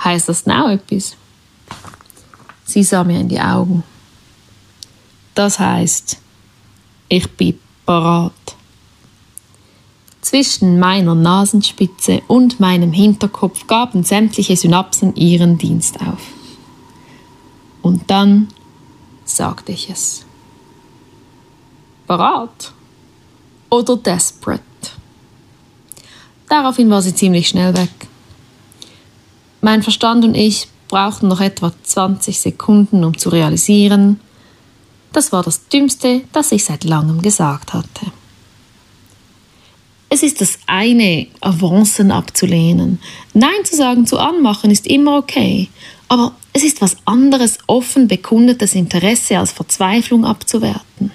Heißt 0.04 0.30
das 0.30 0.46
now 0.46 0.70
etwas? 0.70 1.16
Sie 2.64 2.84
sah 2.84 3.04
mir 3.04 3.20
in 3.20 3.28
die 3.28 3.40
Augen. 3.40 3.84
Das 5.36 5.60
heißt, 5.60 6.18
ich 7.10 7.30
bin 7.32 7.60
parat. 7.86 8.32
Zwischen 10.22 10.80
meiner 10.80 11.14
Nasenspitze 11.14 12.22
und 12.28 12.60
meinem 12.60 12.92
Hinterkopf 12.92 13.68
gaben 13.68 14.04
sämtliche 14.04 14.56
Synapsen 14.56 15.16
ihren 15.16 15.58
Dienst 15.58 16.00
auf. 16.02 16.22
Und 17.82 18.10
dann 18.10 18.48
sagte 19.36 19.72
ich 19.72 19.90
es. 19.90 20.26
Parat 22.08 22.72
oder 23.70 23.98
desperate? 23.98 24.64
Daraufhin 26.48 26.90
war 26.90 27.02
sie 27.02 27.16
ziemlich 27.16 27.48
schnell 27.48 27.76
weg. 27.76 27.90
Mein 29.62 29.82
Verstand 29.82 30.24
und 30.24 30.36
ich 30.36 30.68
brauchten 30.88 31.28
noch 31.28 31.42
etwa 31.42 31.72
20 31.84 32.40
Sekunden, 32.40 33.04
um 33.04 33.18
zu 33.18 33.30
realisieren, 33.30 34.20
das 35.12 35.32
war 35.32 35.44
das 35.44 35.70
Dümmste, 35.70 36.24
das 36.34 36.52
ich 36.52 36.66
seit 36.66 36.84
langem 36.84 37.22
gesagt 37.22 37.74
hatte. 37.74 38.12
Es 40.10 40.24
ist 40.24 40.42
das 40.42 40.60
eine, 40.68 41.28
Avancen 41.40 42.12
abzulehnen. 42.12 43.00
Nein 43.34 43.64
zu 43.64 43.76
sagen, 43.76 44.06
zu 44.06 44.20
anmachen, 44.20 44.72
ist 44.72 44.86
immer 44.86 45.18
okay. 45.18 45.70
Aber 46.10 46.34
es 46.56 46.64
ist 46.64 46.82
was 46.82 46.96
anderes, 47.04 47.58
offen 47.68 48.08
bekundetes 48.08 48.76
Interesse 48.76 49.38
als 49.38 49.52
Verzweiflung 49.52 50.24
abzuwerten. 50.24 51.12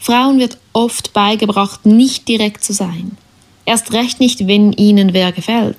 Frauen 0.00 0.40
wird 0.40 0.58
oft 0.72 1.12
beigebracht, 1.12 1.86
nicht 1.86 2.26
direkt 2.26 2.64
zu 2.64 2.72
sein. 2.72 3.16
Erst 3.64 3.92
recht 3.92 4.18
nicht, 4.18 4.48
wenn 4.48 4.72
ihnen 4.72 5.12
wer 5.12 5.30
gefällt. 5.30 5.78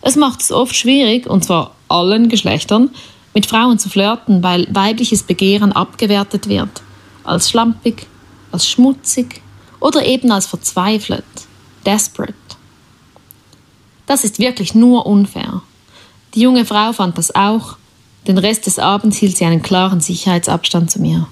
Es 0.00 0.14
macht 0.14 0.42
es 0.42 0.52
oft 0.52 0.76
schwierig, 0.76 1.26
und 1.26 1.42
zwar 1.42 1.74
allen 1.88 2.28
Geschlechtern, 2.28 2.90
mit 3.34 3.46
Frauen 3.46 3.80
zu 3.80 3.88
flirten, 3.88 4.44
weil 4.44 4.68
weibliches 4.72 5.24
Begehren 5.24 5.72
abgewertet 5.72 6.48
wird. 6.48 6.82
Als 7.24 7.50
schlampig, 7.50 8.06
als 8.52 8.68
schmutzig, 8.68 9.40
oder 9.80 10.06
eben 10.06 10.30
als 10.30 10.46
verzweifelt, 10.46 11.24
desperate. 11.84 12.34
Das 14.06 14.22
ist 14.22 14.38
wirklich 14.38 14.72
nur 14.72 15.04
unfair. 15.04 15.62
Die 16.34 16.40
junge 16.40 16.64
Frau 16.64 16.92
fand 16.92 17.18
das 17.18 17.34
auch. 17.34 17.76
Den 18.26 18.38
Rest 18.38 18.66
des 18.66 18.78
Abends 18.78 19.18
hielt 19.18 19.36
sie 19.36 19.44
einen 19.44 19.62
klaren 19.62 20.00
Sicherheitsabstand 20.00 20.90
zu 20.90 21.00
mir. 21.00 21.28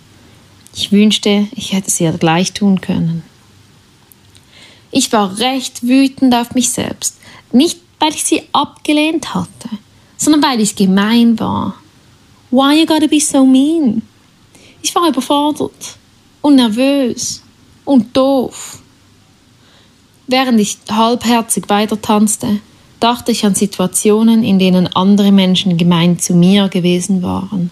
Ich 0.75 0.92
wünschte, 0.92 1.47
ich 1.52 1.73
hätte 1.73 1.88
es 1.88 2.00
ihr 2.00 2.12
gleich 2.12 2.52
tun 2.52 2.80
können. 2.80 3.23
Ich 4.90 5.12
war 5.12 5.38
recht 5.38 5.83
wütend 5.85 6.35
auf 6.35 6.54
mich 6.54 6.71
selbst. 6.71 7.16
Nicht, 7.52 7.80
weil 7.99 8.11
ich 8.11 8.25
sie 8.25 8.42
abgelehnt 8.52 9.35
hatte, 9.35 9.69
sondern 10.16 10.42
weil 10.42 10.61
ich 10.61 10.76
gemein 10.76 11.38
war. 11.38 11.75
Why 12.50 12.80
you 12.80 12.87
gotta 12.87 13.07
be 13.07 13.21
so 13.21 13.47
mean? 13.47 14.02
Ich 14.83 14.95
war 14.95 15.09
überfordert 15.09 15.97
und 16.40 16.57
nervös 16.57 17.42
und 17.85 18.16
doof. 18.16 18.78
Während 20.26 20.61
ich 20.61 20.78
halbherzig 20.90 21.69
weiter 21.69 22.00
tanzte, 22.00 22.61
dachte 23.00 23.33
ich 23.33 23.45
an 23.45 23.54
Situationen, 23.54 24.45
in 24.45 24.59
denen 24.59 24.87
andere 24.95 25.33
Menschen 25.33 25.76
gemein 25.76 26.19
zu 26.19 26.35
mir 26.35 26.69
gewesen 26.69 27.23
waren. 27.23 27.71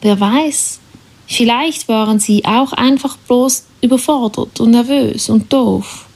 Wer 0.00 0.18
weiß, 0.18 0.80
vielleicht 1.26 1.88
waren 1.88 2.18
sie 2.18 2.44
auch 2.44 2.72
einfach 2.72 3.16
bloß 3.16 3.64
überfordert 3.80 4.60
und 4.60 4.70
nervös 4.70 5.28
und 5.28 5.52
doof. 5.52 6.06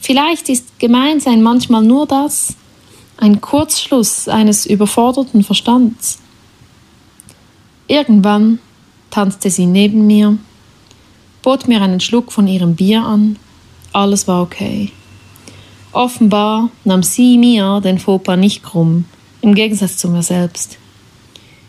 Vielleicht 0.00 0.48
ist 0.48 0.78
Gemeinsein 0.78 1.42
manchmal 1.42 1.82
nur 1.82 2.06
das, 2.06 2.54
ein 3.16 3.40
Kurzschluss 3.40 4.28
eines 4.28 4.66
überforderten 4.66 5.42
Verstands. 5.42 6.18
Irgendwann 7.86 8.58
tanzte 9.10 9.50
sie 9.50 9.66
neben 9.66 10.06
mir 10.06 10.38
bot 11.42 11.66
mir 11.66 11.82
einen 11.82 12.00
Schluck 12.00 12.32
von 12.32 12.46
ihrem 12.46 12.76
Bier 12.76 13.04
an. 13.04 13.36
Alles 13.92 14.26
war 14.28 14.42
okay. 14.42 14.92
Offenbar 15.92 16.70
nahm 16.84 17.02
sie 17.02 17.36
mir 17.36 17.80
den 17.82 17.98
Fauxpas 17.98 18.38
nicht 18.38 18.62
krumm, 18.62 19.04
im 19.42 19.54
Gegensatz 19.54 19.98
zu 19.98 20.08
mir 20.08 20.22
selbst. 20.22 20.78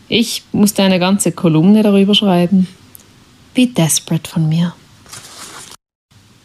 Ich 0.08 0.44
musste 0.51 0.84
eine 0.84 1.00
ganze 1.00 1.32
Kolumne 1.32 1.84
darüber 1.84 2.15
schreiben. 2.15 2.68
Wie 3.53 3.68
desperate 3.68 4.30
von 4.30 4.48
mir. 4.48 4.74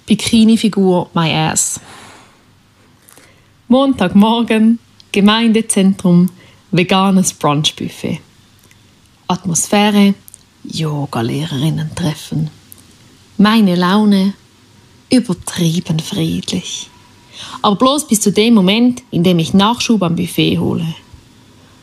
Bikini-Figur 0.06 1.11
My 1.14 1.32
Ass. 1.32 1.80
Montagmorgen, 3.68 4.78
Gemeindezentrum, 5.12 6.30
veganes 6.70 7.32
Brunchbuffet. 7.35 8.20
Atmosphäre, 9.26 10.14
Yoga-Lehrerinnen 10.64 11.94
treffen. 11.94 12.50
Meine 13.37 13.75
Laune 13.75 14.35
übertrieben 15.11 16.00
friedlich. 16.00 16.88
Aber 17.62 17.76
bloß 17.76 18.07
bis 18.07 18.21
zu 18.21 18.33
dem 18.33 18.54
Moment, 18.54 19.02
in 19.11 19.23
dem 19.23 19.38
ich 19.38 19.54
Nachschub 19.54 20.02
am 20.02 20.16
Buffet 20.16 20.59
hole. 20.59 20.87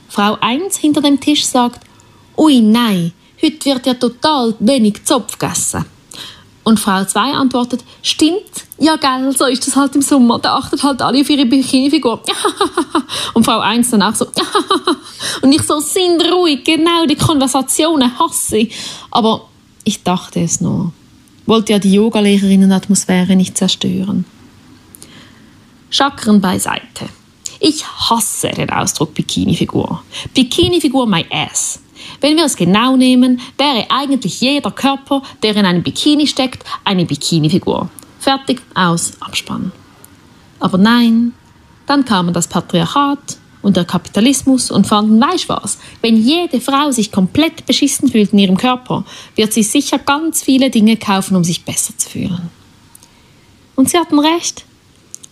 Frau 0.07 0.37
1 0.39 0.77
hinter 0.77 1.01
dem 1.01 1.19
Tisch 1.19 1.45
sagt, 1.45 1.85
ui 2.37 2.61
nein, 2.61 3.13
heute 3.41 3.65
wird 3.65 3.85
ja 3.85 3.93
total 3.93 4.55
wenig 4.59 5.03
Zopf 5.03 5.37
gegessen. 5.37 5.85
Und 6.63 6.79
Frau 6.79 7.03
2 7.03 7.19
antwortet, 7.33 7.83
stimmt, 8.01 8.65
ja 8.79 8.95
gell, 8.95 9.35
so 9.37 9.45
ist 9.45 9.67
das 9.67 9.75
halt 9.75 9.95
im 9.95 10.01
Sommer, 10.01 10.39
da 10.39 10.55
achtet 10.55 10.81
halt 10.81 11.01
alle 11.01 11.21
auf 11.21 11.29
ihre 11.29 11.45
Bikini-Figur. 11.45 12.23
und 13.33 13.43
Frau 13.43 13.59
1 13.59 13.91
dann 13.91 14.01
auch 14.01 14.15
so, 14.15 14.25
und 15.41 15.51
ich 15.51 15.61
so, 15.61 15.79
sind 15.79 16.23
ruhig, 16.31 16.63
genau, 16.63 17.05
die 17.05 17.15
Konversationen 17.15 18.17
hasse 18.17 18.57
ich. 18.57 18.75
Aber 19.11 19.47
ich 19.83 20.01
dachte 20.01 20.41
es 20.41 20.61
nur 20.61 20.91
wollte 21.45 21.73
ja 21.73 21.79
die 21.79 21.93
Yogalehrerinnen-Atmosphäre 21.93 23.35
nicht 23.35 23.57
zerstören. 23.57 24.25
Chakren 25.89 26.41
beiseite. 26.41 27.09
Ich 27.59 27.85
hasse 27.85 28.49
den 28.49 28.69
Ausdruck 28.69 29.13
Bikini-Figur. 29.13 30.03
Bikini-Figur 30.33 31.07
my 31.07 31.25
ass. 31.31 31.79
Wenn 32.21 32.35
wir 32.35 32.45
es 32.45 32.55
genau 32.55 32.95
nehmen, 32.95 33.39
wäre 33.57 33.85
eigentlich 33.89 34.41
jeder 34.41 34.71
Körper, 34.71 35.21
der 35.41 35.55
in 35.55 35.65
einem 35.65 35.83
Bikini 35.83 36.27
steckt, 36.27 36.63
eine 36.83 37.05
Bikini-Figur. 37.05 37.89
Fertig, 38.19 38.61
aus, 38.73 39.13
Abspann. 39.19 39.71
Aber 40.59 40.77
nein, 40.77 41.33
dann 41.85 42.05
kamen 42.05 42.33
das 42.33 42.47
Patriarchat 42.47 43.37
und 43.61 43.77
der 43.77 43.85
Kapitalismus 43.85 44.69
und 44.69 44.87
fanden, 44.87 45.19
weißt 45.19 45.49
was, 45.49 45.79
wenn 46.01 46.17
jede 46.17 46.61
Frau 46.61 46.91
sich 46.91 47.11
komplett 47.11 47.65
beschissen 47.65 48.09
fühlt 48.09 48.33
in 48.33 48.39
ihrem 48.39 48.57
Körper, 48.57 49.03
wird 49.35 49.53
sie 49.53 49.63
sicher 49.63 49.97
ganz 49.97 50.43
viele 50.43 50.69
Dinge 50.69 50.97
kaufen, 50.97 51.35
um 51.35 51.43
sich 51.43 51.65
besser 51.65 51.97
zu 51.97 52.09
fühlen. 52.09 52.49
Und 53.75 53.89
sie 53.89 53.97
hatten 53.97 54.19
recht. 54.19 54.65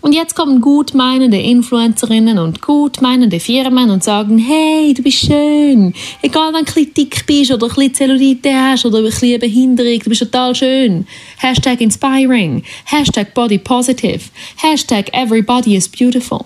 Und 0.04 0.12
jetzt 0.12 0.36
kommen 0.36 0.60
gutmeinende 0.60 1.38
Influencerinnen 1.38 2.38
und 2.38 2.62
gutmeinende 2.62 3.40
Firmen 3.40 3.90
und 3.90 4.04
sagen, 4.04 4.38
hey, 4.38 4.94
du 4.94 5.02
bist 5.02 5.20
schön. 5.20 5.94
Egal, 6.22 6.54
wenn 6.54 6.66
du 6.66 6.74
ein 6.78 6.94
dick 6.94 7.26
bist 7.26 7.54
oder 7.54 7.68
ein 7.68 7.74
bisschen 7.74 7.94
Zellulite 7.94 8.54
hast 8.54 8.86
oder 8.86 8.98
ein 8.98 9.06
bisschen 9.06 9.40
Behinderung, 9.40 10.00
du 10.00 10.10
bist 10.10 10.20
total 10.20 10.54
schön. 10.56 11.08
Hashtag 11.38 11.80
inspiring. 11.80 12.64
Hashtag 12.84 13.34
body 13.34 13.58
positive. 13.58 14.20
Hashtag 14.58 15.08
everybody 15.14 15.78
is 15.78 15.88
beautiful. 15.88 16.42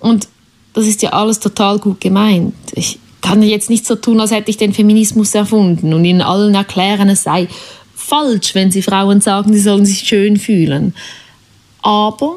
Und 0.00 0.26
das 0.72 0.88
ist 0.88 1.02
ja 1.02 1.10
alles 1.10 1.38
total 1.38 1.78
gut 1.78 2.00
gemeint. 2.00 2.54
Ich 2.74 2.98
kann 3.20 3.40
jetzt 3.40 3.70
nicht 3.70 3.86
so 3.86 3.94
tun, 3.94 4.18
als 4.18 4.32
hätte 4.32 4.50
ich 4.50 4.56
den 4.56 4.72
Feminismus 4.72 5.32
erfunden 5.36 5.94
und 5.94 6.04
ihnen 6.04 6.22
allen 6.22 6.56
erklären, 6.56 7.08
es 7.08 7.22
sei 7.22 7.46
falsch, 7.94 8.56
wenn 8.56 8.72
sie 8.72 8.82
Frauen 8.82 9.20
sagen, 9.20 9.52
sie 9.52 9.60
sollen 9.60 9.86
sich 9.86 10.00
schön 10.00 10.38
fühlen. 10.38 10.92
Aber 11.82 12.36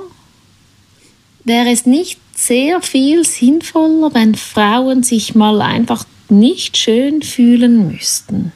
wäre 1.44 1.70
es 1.72 1.86
nicht 1.86 2.20
sehr 2.36 2.82
viel 2.82 3.26
sinnvoller, 3.26 4.14
wenn 4.14 4.36
Frauen 4.36 5.04
sich 5.04 5.36
mal 5.36 5.62
einfach 5.62 6.06
nicht 6.30 6.78
schön 6.78 7.22
fühlen 7.22 7.92
müssten? 7.92 8.52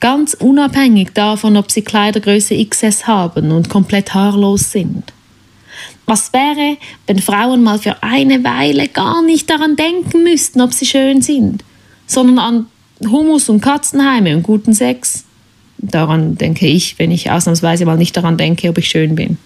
Ganz 0.00 0.34
unabhängig 0.34 1.10
davon, 1.14 1.56
ob 1.56 1.70
sie 1.70 1.82
Kleidergröße 1.82 2.56
XS 2.66 3.06
haben 3.06 3.52
und 3.52 3.68
komplett 3.68 4.14
haarlos 4.14 4.72
sind. 4.72 5.12
Was 6.06 6.32
wäre, 6.32 6.76
wenn 7.06 7.20
Frauen 7.20 7.62
mal 7.62 7.78
für 7.78 8.02
eine 8.02 8.42
Weile 8.42 8.88
gar 8.88 9.22
nicht 9.22 9.48
daran 9.48 9.76
denken 9.76 10.24
müssten, 10.24 10.60
ob 10.60 10.72
sie 10.72 10.86
schön 10.86 11.22
sind, 11.22 11.64
sondern 12.06 12.38
an 12.38 12.66
Hummus 13.08 13.48
und 13.48 13.60
Katzenheime 13.60 14.36
und 14.36 14.42
guten 14.42 14.74
Sex? 14.74 15.24
Daran 15.78 16.36
denke 16.36 16.66
ich, 16.66 16.98
wenn 16.98 17.10
ich 17.10 17.30
ausnahmsweise 17.30 17.86
mal 17.86 17.96
nicht 17.96 18.16
daran 18.16 18.36
denke, 18.36 18.68
ob 18.68 18.78
ich 18.78 18.88
schön 18.88 19.14
bin. 19.14 19.38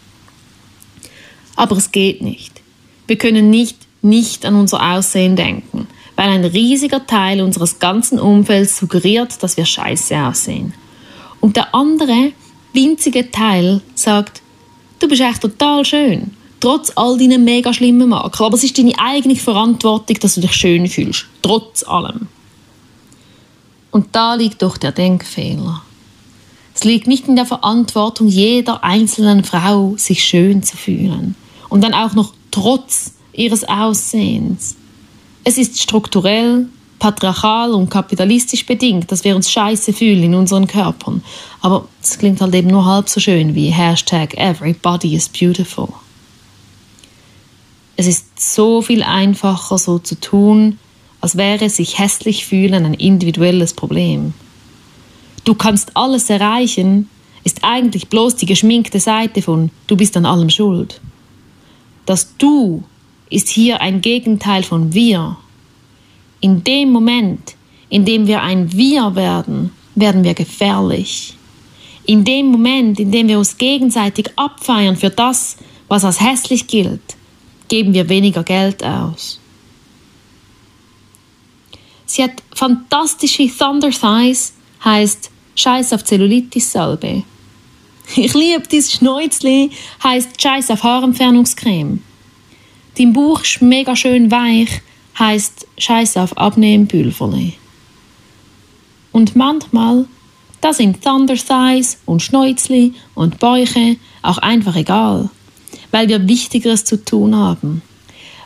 Aber 1.57 1.77
es 1.77 1.91
geht 1.91 2.23
nicht. 2.23 2.61
Wir 3.07 3.17
können 3.17 3.51
nicht 3.51 3.87
nicht 4.07 4.47
an 4.47 4.55
unser 4.55 4.95
Aussehen 4.95 5.37
denken, 5.37 5.87
weil 6.15 6.29
ein 6.29 6.45
riesiger 6.45 7.07
Teil 7.07 7.43
unseres 7.43 7.79
ganzen 7.79 8.19
Umfelds 8.19 8.79
suggeriert, 8.79 9.43
dass 9.43 9.57
wir 9.57 9.67
scheiße 9.67 10.17
aussehen. 10.17 10.73
Und 11.41 11.57
der 11.57 11.75
andere, 11.75 12.33
winzige 12.73 13.31
Teil 13.31 13.83
sagt, 13.95 14.43
du 14.99 15.09
bist 15.09 15.23
echt 15.23 15.43
total 15.43 15.85
schön, 15.85 16.33
trotz 16.61 16.93
all 16.95 17.19
deinen 17.19 17.45
mega 17.45 17.73
schlimmen 17.73 18.09
Makel. 18.09 18.47
Aber 18.47 18.57
es 18.57 18.65
ist 18.65 18.79
deine 18.79 18.99
eigene 18.99 19.37
Verantwortung, 19.37 20.19
dass 20.21 20.35
du 20.35 20.41
dich 20.41 20.53
schön 20.53 20.87
fühlst, 20.89 21.27
trotz 21.43 21.83
allem. 21.83 22.29
Und 23.91 24.15
da 24.15 24.35
liegt 24.35 24.63
doch 24.63 24.77
der 24.77 24.93
Denkfehler. 24.93 25.83
Es 26.75 26.85
liegt 26.85 27.07
nicht 27.07 27.27
in 27.27 27.37
der 27.37 27.47
Verantwortung 27.47 28.29
jeder 28.29 28.85
einzelnen 28.85 29.43
Frau, 29.45 29.95
sich 29.97 30.23
schön 30.23 30.63
zu 30.63 30.77
fühlen 30.77 31.35
und 31.69 31.83
dann 31.83 31.95
auch 31.95 32.15
noch 32.15 32.33
trotz 32.51 33.13
ihres 33.33 33.65
Aussehens. 33.65 34.77
Es 35.45 35.59
ist 35.59 35.81
strukturell, 35.81 36.67
patriarchal 36.99 37.73
und 37.73 37.91
kapitalistisch 37.91 38.67
bedingt, 38.67 39.13
dass 39.13 39.25
wir 39.25 39.37
uns 39.37 39.51
scheiße 39.51 39.93
fühlen 39.93 40.25
in 40.25 40.35
unseren 40.35 40.67
Körpern. 40.67 41.23
Aber 41.61 41.87
es 42.03 42.19
klingt 42.19 42.41
halt 42.41 42.55
eben 42.55 42.69
nur 42.69 42.85
halb 42.85 43.09
so 43.09 43.21
schön 43.21 43.55
wie 43.55 43.69
Hashtag 43.69 44.35
Everybody 44.37 45.15
is 45.15 45.29
beautiful. 45.29 45.89
Es 47.97 48.07
ist 48.07 48.55
so 48.55 48.83
viel 48.83 49.03
einfacher, 49.03 49.79
so 49.79 49.99
zu 49.99 50.19
tun, 50.21 50.79
als 51.21 51.37
wäre 51.37 51.71
sich 51.71 51.99
hässlich 51.99 52.45
fühlen 52.45 52.85
ein 52.85 52.95
individuelles 52.95 53.73
Problem. 53.73 54.35
Du 55.45 55.55
kannst 55.55 55.97
alles 55.97 56.29
erreichen, 56.29 57.09
ist 57.45 57.61
eigentlich 57.63 58.09
bloß 58.09 58.37
die 58.37 58.47
geschminkte 58.47 59.01
Seite 59.01 59.41
von 59.41 59.71
du 59.87 59.97
bist 59.97 60.17
an 60.17 60.27
allem 60.27 60.51
schuld. 60.51 61.01
Das 62.07 62.37
Du 62.39 62.85
ist 63.29 63.49
hier 63.49 63.81
ein 63.81 64.01
Gegenteil 64.01 64.63
von 64.63 64.95
Wir. 64.95 65.37
In 66.41 66.63
dem 66.63 66.91
Moment, 66.91 67.57
in 67.89 68.05
dem 68.05 68.27
wir 68.27 68.43
ein 68.43 68.73
Wir 68.73 69.15
werden, 69.17 69.73
werden 69.97 70.23
wir 70.23 70.35
gefährlich. 70.35 71.35
In 72.05 72.25
dem 72.25 72.47
Moment, 72.47 73.01
in 73.01 73.11
dem 73.11 73.27
wir 73.27 73.39
uns 73.39 73.59
gegenseitig 73.59 74.31
abfeiern 74.37 74.97
für 74.97 75.11
das, 75.11 75.57
was 75.89 76.05
als 76.05 76.21
hässlich 76.21 76.69
gilt, 76.69 77.17
geben 77.69 77.93
wir 77.93 78.09
weniger 78.09 78.45
Geld 78.45 78.85
aus. 78.85 79.41
Sie 82.07 82.23
hat 82.23 82.43
fantastische 82.55 83.49
Thunder 83.49 83.91
Thighs, 83.91 84.55
heißt 84.85 85.31
Scheiß 85.57 85.93
auf 85.93 86.05
Zellulitis 86.05 86.71
Salbe. 86.71 87.25
Ich 88.17 88.35
liebe 88.35 88.67
dieses 88.69 88.93
Schnäuzli, 88.93 89.71
heißt 90.03 90.41
Scheiß 90.41 90.71
auf 90.71 90.83
Haarentfernungscreme. 90.85 92.03
Dein 92.97 93.13
Bauch 93.13 93.43
ist 93.43 93.61
mega 93.61 93.97
schön 93.97 94.31
weich, 94.31 94.81
heißt 95.19 95.67
Scheiß 95.79 96.17
auf 96.17 96.37
Abnehmpülverli. 96.39 97.55
Und 99.13 99.35
manchmal, 99.35 100.07
da 100.61 100.73
sind 100.73 101.03
Thunder 101.03 101.35
Thighs 101.35 101.99
und 102.07 102.23
Schnäuzli 102.23 102.95
und 103.15 103.39
Bäuche 103.39 103.97
auch 104.23 104.39
einfach 104.39 104.77
egal, 104.77 105.31
weil 105.91 106.09
wir 106.09 106.29
Wichtigeres 106.29 106.85
zu 106.85 107.05
tun 107.05 107.35
haben, 107.35 107.83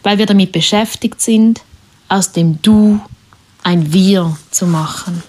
weil 0.03 0.18
wir 0.18 0.27
damit 0.27 0.53
beschäftigt 0.53 1.20
sind, 1.20 1.61
aus 2.09 2.33
dem 2.33 2.61
Du 2.62 3.01
ein 3.62 3.92
Wir 3.92 4.37
zu 4.51 4.66
machen. 4.66 5.23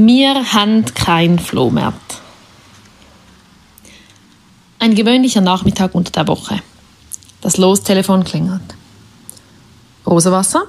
Wir 0.00 0.52
haben 0.52 0.84
kein 0.94 1.40
Flohmarkt. 1.40 2.20
Ein 4.78 4.94
gewöhnlicher 4.94 5.40
Nachmittag 5.40 5.92
unter 5.92 6.12
der 6.12 6.28
Woche. 6.28 6.60
Das 7.40 7.56
Lostelefon 7.56 8.22
klingelt. 8.22 8.62
Rosenwasser? 10.06 10.66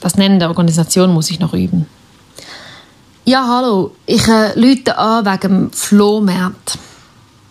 Das 0.00 0.16
Nennen 0.16 0.40
der 0.40 0.48
Organisation 0.48 1.14
muss 1.14 1.30
ich 1.30 1.38
noch 1.38 1.54
üben. 1.54 1.86
Ja, 3.24 3.46
hallo, 3.46 3.92
ich 4.06 4.26
äh, 4.26 4.58
lüte 4.58 4.98
an 4.98 5.24
wegen 5.24 5.40
dem 5.40 5.72
Flohmarkt. 5.72 6.78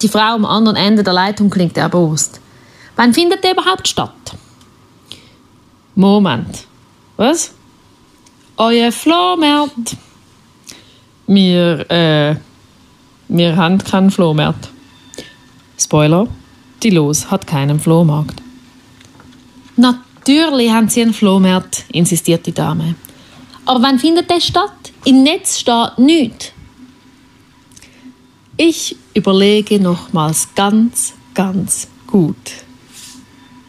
Die 0.01 0.10
Frau 0.10 0.34
am 0.34 0.43
anderen 0.43 0.75
Ende 0.75 1.04
der 1.04 1.13
Leitung 1.13 1.49
klingt 1.49 1.77
erbost. 1.77 2.41
Wann 2.97 3.13
findet 3.13 3.45
der 3.45 3.54
überhaupt 3.54 3.88
statt? 3.88 4.12
Moment. 5.95 6.65
Was? 7.15 7.54
Euer 8.58 8.91
Flohmarkt? 8.91 9.95
Wir, 11.34 11.89
äh, 11.89 12.36
wir 13.30 13.56
haben 13.56 13.78
keinen 13.78 14.12
Flohmarkt. 14.12 14.67
Spoiler, 15.80 16.28
die 16.84 16.89
Los 16.89 17.32
hat 17.32 17.48
keinen 17.48 17.80
Flohmarkt. 17.80 18.41
Natürlich 19.78 20.70
haben 20.72 20.89
sie 20.89 21.04
einen 21.04 21.13
Flohmarkt, 21.13 21.86
insistiert 21.94 22.46
die 22.46 22.52
Dame. 22.52 22.96
Aber 23.65 23.82
wann 23.82 23.98
findet 23.98 24.30
der 24.30 24.41
statt? 24.41 24.91
Im 25.06 25.24
Netz 25.24 25.60
steht 25.60 25.98
nichts. 26.00 26.52
Ich 28.58 28.98
überlege 29.13 29.80
nochmals 29.80 30.50
ganz, 30.54 31.13
ganz 31.34 31.88
gut. 32.08 32.36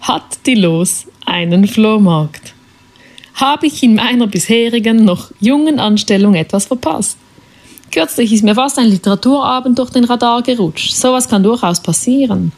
Hat 0.01 0.41
die 0.47 0.57
Los 0.57 1.07
einen 1.27 1.69
Flohmarkt? 1.69 2.55
Habe 3.35 3.69
ich 3.69 3.85
in 3.85 3.95
meiner 3.95 4.27
bisherigen, 4.27 5.05
noch 5.05 5.31
jungen 5.39 5.79
Anstellung 5.79 6.35
etwas 6.35 6.67
verpasst? 6.67 7.19
Kürzlich 7.93 8.33
ist 8.33 8.43
mir 8.43 8.55
fast 8.55 8.79
ein 8.79 8.87
Literaturabend 8.87 9.79
durch 9.79 9.91
den 9.91 10.05
Radar 10.05 10.43
gerutscht. 10.43 10.95
Sowas 10.95 11.29
kann 11.29 11.43
durchaus 11.43 11.81
passieren. 11.81 12.51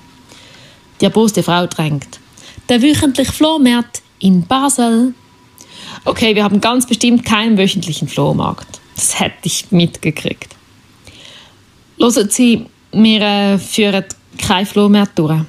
Die 1.00 1.06
erboste 1.06 1.42
Frau 1.42 1.66
drängt. 1.66 2.20
Der 2.68 2.80
wöchentliche 2.80 3.32
Flohmarkt 3.32 4.00
in 4.20 4.46
Basel. 4.46 5.12
Okay, 6.04 6.36
wir 6.36 6.44
haben 6.44 6.60
ganz 6.60 6.86
bestimmt 6.86 7.24
keinen 7.24 7.58
wöchentlichen 7.58 8.06
Flohmarkt. 8.06 8.80
Das 8.94 9.18
hätte 9.18 9.34
ich 9.42 9.72
mitgekriegt. 9.72 10.54
Hören 11.98 12.30
Sie, 12.30 12.66
wir 12.92 13.20
äh, 13.20 13.58
führen 13.58 14.04
keinen 14.38 14.66
Flohmarkt 14.66 15.18
durch. 15.18 15.40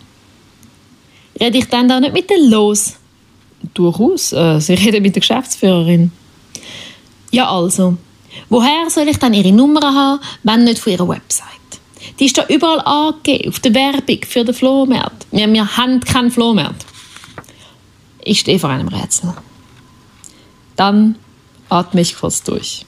Rede 1.40 1.60
ich 1.60 1.68
dann 1.70 1.88
da 1.88 2.00
nicht 2.00 2.14
mit 2.14 2.30
den 2.30 2.50
Los? 2.50 2.96
Durchaus. 3.76 4.34
Äh, 4.34 4.60
Sie 4.60 4.74
reden 4.84 5.04
mit 5.04 5.16
der 5.16 5.22
Geschäftsführerin. 5.22 6.12
Ja, 7.30 7.52
also. 7.52 7.98
Woher 8.50 8.90
soll 8.90 9.08
ich 9.08 9.18
dann 9.18 9.34
ihre 9.34 9.52
Nummer 9.52 9.82
haben, 9.82 10.22
wenn 10.44 10.64
nicht 10.64 10.80
von 10.80 10.94
ihrer 10.94 11.08
Website? 11.08 11.50
Die 12.20 12.26
ist 12.26 12.38
da 12.38 12.46
überall 12.48 12.82
angegeben, 12.82 13.50
auf 13.50 13.60
der 13.60 13.74
Werbung 13.74 14.20
für 14.28 14.44
den 14.44 14.54
Flohmarkt. 14.54 15.26
Wir, 15.32 15.52
wir 15.52 15.78
haben 15.78 16.00
keinen 16.00 16.32
Flohmarkt. 16.32 16.86
Ich 18.24 18.40
stehe 18.40 18.60
vor 18.60 18.70
einem 18.70 18.88
Rätsel. 18.88 19.34
Dann 20.76 21.16
atme 21.70 22.02
ich 22.02 22.16
kurz 22.18 22.44
durch. 22.44 22.86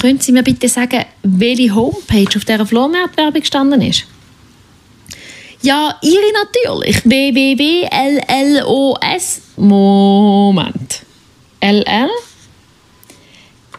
Können 0.00 0.20
Sie 0.20 0.32
mir 0.32 0.42
bitte 0.42 0.68
sagen, 0.68 1.04
welche 1.22 1.74
Homepage 1.74 2.36
auf 2.36 2.44
dieser 2.44 2.66
Flohmarkt-Werbung 2.66 3.40
gestanden 3.40 3.82
ist? 3.82 4.04
Ja, 5.62 5.96
ihre 6.02 6.32
natürlich. 6.32 7.04
www.llos. 7.04 7.82
Moment. 9.56 11.02
LL? 11.60 12.10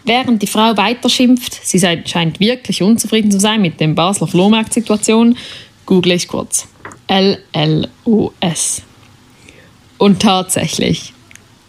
Während 0.06 0.42
die 0.42 0.48
Frau 0.48 0.76
weiter 0.76 1.10
schimpft, 1.10 1.60
sie 1.64 1.80
scheint 1.80 2.40
wirklich 2.40 2.82
unzufrieden 2.82 3.32
zu 3.32 3.40
sein 3.40 3.62
mit 3.62 3.80
der 3.80 3.88
Basler 3.88 4.28
Flohmarktsituation, 4.28 5.38
google 5.86 6.14
ich 6.14 6.28
kurz. 6.28 6.68
LLOS. 7.10 8.82
Und 9.98 10.22
tatsächlich, 10.22 11.14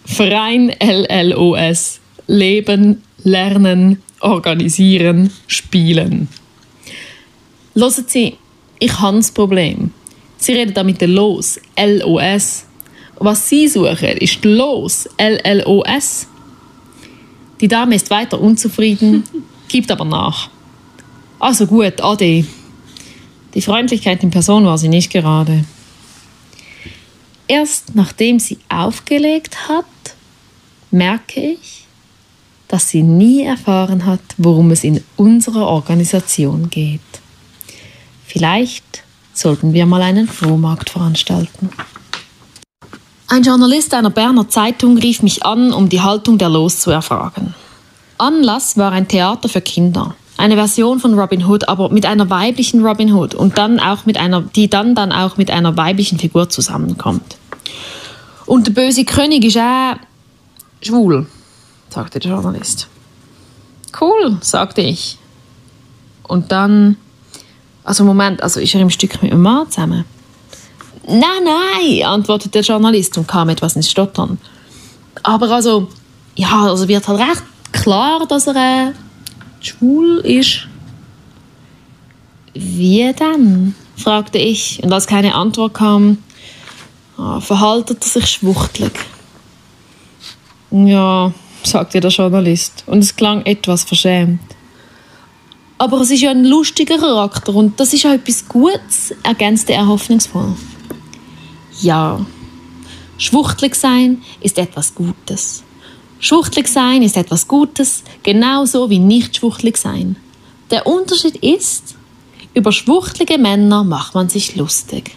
Verein 0.04 0.72
LLOS. 0.80 2.00
Leben, 2.26 3.02
Lernen, 3.22 4.02
Organisieren, 4.20 5.30
Spielen. 5.46 6.28
Hören 7.74 8.04
Sie, 8.06 8.38
ich 8.78 9.00
habe 9.00 9.18
das 9.18 9.30
Problem. 9.30 9.92
Sie 10.38 10.52
reden 10.52 10.72
da 10.74 10.82
mit 10.82 11.00
der 11.00 11.08
Los, 11.08 11.60
LOS. 11.78 12.64
Was 13.16 13.48
Sie 13.48 13.68
suchen, 13.68 14.16
ist 14.18 14.44
Los, 14.44 15.08
LLOS. 15.18 16.28
Die 17.60 17.68
Dame 17.68 17.94
ist 17.94 18.10
weiter 18.10 18.40
unzufrieden, 18.40 19.24
gibt 19.68 19.90
aber 19.90 20.04
nach. 20.04 20.50
Also 21.38 21.66
gut, 21.66 22.00
Ade. 22.00 22.44
Die 23.54 23.62
Freundlichkeit 23.62 24.22
in 24.22 24.30
Person 24.30 24.64
war 24.64 24.78
sie 24.78 24.88
nicht 24.88 25.12
gerade. 25.12 25.64
Erst 27.46 27.94
nachdem 27.94 28.38
sie 28.38 28.58
aufgelegt 28.68 29.68
hat, 29.68 29.84
merke 30.90 31.40
ich, 31.40 31.86
dass 32.68 32.88
sie 32.88 33.02
nie 33.02 33.42
erfahren 33.42 34.06
hat, 34.06 34.22
worum 34.38 34.70
es 34.70 34.82
in 34.82 35.02
unserer 35.16 35.66
Organisation 35.66 36.70
geht. 36.70 37.00
Vielleicht 38.26 39.04
sollten 39.32 39.72
wir 39.72 39.86
mal 39.86 40.02
einen 40.02 40.26
Flohmarkt 40.26 40.90
veranstalten. 40.90 41.68
Ein 43.26 43.42
Journalist 43.42 43.94
einer 43.94 44.10
Berner 44.10 44.48
Zeitung 44.48 44.98
rief 44.98 45.22
mich 45.22 45.44
an, 45.46 45.72
um 45.72 45.88
die 45.88 46.02
Haltung 46.02 46.36
der 46.36 46.50
Los 46.50 46.80
zu 46.80 46.90
erfragen. 46.90 47.54
Anlass 48.18 48.76
war 48.76 48.92
ein 48.92 49.08
Theater 49.08 49.48
für 49.48 49.62
Kinder. 49.62 50.14
Eine 50.36 50.56
Version 50.56 51.00
von 51.00 51.18
Robin 51.18 51.46
Hood, 51.46 51.68
aber 51.68 51.88
mit 51.88 52.04
einer 52.06 52.28
weiblichen 52.28 52.84
Robin 52.84 53.12
Hood 53.12 53.34
und 53.34 53.56
dann 53.56 53.80
auch 53.80 54.04
mit 54.04 54.18
einer, 54.18 54.42
die 54.42 54.68
dann 54.68 54.94
dann 54.94 55.10
auch 55.10 55.36
mit 55.36 55.50
einer 55.50 55.76
weiblichen 55.76 56.18
Figur 56.18 56.48
zusammenkommt. 56.48 57.36
Und 58.46 58.66
der 58.66 58.72
böse 58.72 59.04
König 59.04 59.44
ist 59.44 59.56
auch 59.56 59.96
schwul, 60.82 61.26
sagte 61.88 62.18
der 62.18 62.32
Journalist. 62.32 62.88
Cool, 63.98 64.36
sagte 64.42 64.82
ich. 64.82 65.18
Und 66.24 66.52
dann, 66.52 66.96
also 67.84 68.04
Moment, 68.04 68.42
also 68.42 68.60
ist 68.60 68.74
er 68.74 68.80
im 68.80 68.90
Stück 68.90 69.22
mit 69.22 69.32
Mann 69.34 69.70
zusammen? 69.70 70.04
Nein, 71.06 71.44
nein, 71.44 72.06
antwortete 72.06 72.50
der 72.50 72.62
Journalist 72.62 73.18
und 73.18 73.28
kam 73.28 73.48
etwas 73.50 73.76
ins 73.76 73.90
Stottern. 73.90 74.38
Aber 75.22 75.50
also, 75.50 75.88
ja, 76.34 76.62
also 76.62 76.88
wird 76.88 77.06
halt 77.06 77.20
recht 77.20 77.42
klar, 77.72 78.26
dass 78.26 78.46
er 78.46 78.88
äh, 78.90 78.92
schwul 79.60 80.18
ist. 80.24 80.66
Wie 82.54 83.12
denn? 83.12 83.74
fragte 83.96 84.38
ich, 84.38 84.82
und 84.82 84.92
als 84.92 85.06
keine 85.06 85.34
Antwort 85.34 85.74
kam, 85.74 86.18
ah, 87.16 87.40
verhaltet 87.40 88.02
er 88.02 88.08
sich 88.08 88.26
schwuchtelig. 88.26 88.92
Ja, 90.70 91.32
sagte 91.62 92.00
der 92.00 92.10
Journalist, 92.10 92.82
und 92.86 92.98
es 92.98 93.14
klang 93.14 93.44
etwas 93.44 93.84
verschämt. 93.84 94.40
Aber 95.78 96.00
es 96.00 96.10
ist 96.10 96.22
ja 96.22 96.30
ein 96.30 96.44
lustiger 96.44 96.98
Charakter 96.98 97.54
und 97.54 97.78
das 97.78 97.92
ist 97.92 98.02
ja 98.02 98.14
etwas 98.14 98.48
Gutes, 98.48 99.14
ergänzte 99.22 99.74
er 99.74 99.86
hoffnungsvoll. 99.86 100.56
Ja, 101.80 102.24
schwuchtelig 103.18 103.74
sein 103.74 104.22
ist 104.40 104.58
etwas 104.58 104.94
Gutes. 104.94 105.64
Schwuchtelig 106.20 106.68
sein 106.68 107.02
ist 107.02 107.16
etwas 107.16 107.48
Gutes, 107.48 108.02
genauso 108.22 108.88
wie 108.90 108.98
nicht 108.98 109.36
schwuchtelig 109.36 109.76
sein. 109.76 110.16
Der 110.70 110.86
Unterschied 110.86 111.36
ist, 111.36 111.96
über 112.54 112.72
schwuchtlige 112.72 113.36
Männer 113.36 113.84
macht 113.84 114.14
man 114.14 114.28
sich 114.28 114.56
lustig. 114.56 115.10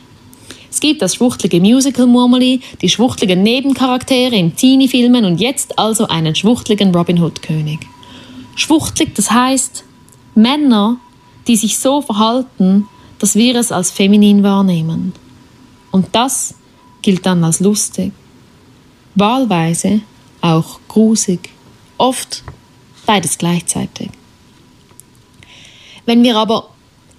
Es 0.70 0.80
gibt 0.82 1.02
das 1.02 1.16
schwuchtlige 1.16 1.62
Musical-Murmeli, 1.62 2.62
die 2.82 2.90
schwuchtligen 2.90 3.42
Nebencharaktere 3.42 4.36
in 4.36 4.56
Teenie-Filmen 4.56 5.24
und 5.24 5.40
jetzt 5.40 5.80
also 5.80 6.08
einen 6.08 6.36
schwuchtligen 6.36 6.94
Robin 6.94 7.22
Hood-König. 7.22 7.80
Schwuchtlig, 8.56 9.16
das 9.16 9.32
heißt 9.32 9.84
Männer, 10.36 10.98
die 11.48 11.56
sich 11.56 11.78
so 11.80 12.02
verhalten, 12.02 12.88
dass 13.20 13.36
wir 13.36 13.56
es 13.56 13.72
als 13.72 13.92
feminin 13.92 14.44
wahrnehmen. 14.44 15.14
Und 15.98 16.10
das 16.12 16.54
gilt 17.02 17.26
dann 17.26 17.44
als 17.44 17.60
lustig. 17.60 18.12
Wahlweise 19.16 20.02
auch 20.42 20.80
grusig. 20.88 21.50
Oft 21.98 22.44
beides 23.08 23.40
gleichzeitig. 23.40 24.12
Wenn 26.06 26.22
wir 26.22 26.38
aber 26.38 26.70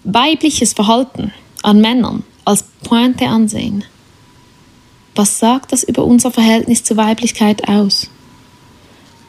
weibliches 0.05 0.75
Verhalten 0.75 1.33
an 1.65 1.81
Männern 1.81 2.23
als 2.45 2.67
Pointe 2.85 3.27
ansehen, 3.27 3.83
was 5.17 5.41
sagt 5.41 5.73
das 5.73 5.83
über 5.83 6.05
unser 6.05 6.31
Verhältnis 6.31 6.85
zur 6.85 6.99
Weiblichkeit 6.99 7.67
aus? 7.69 8.09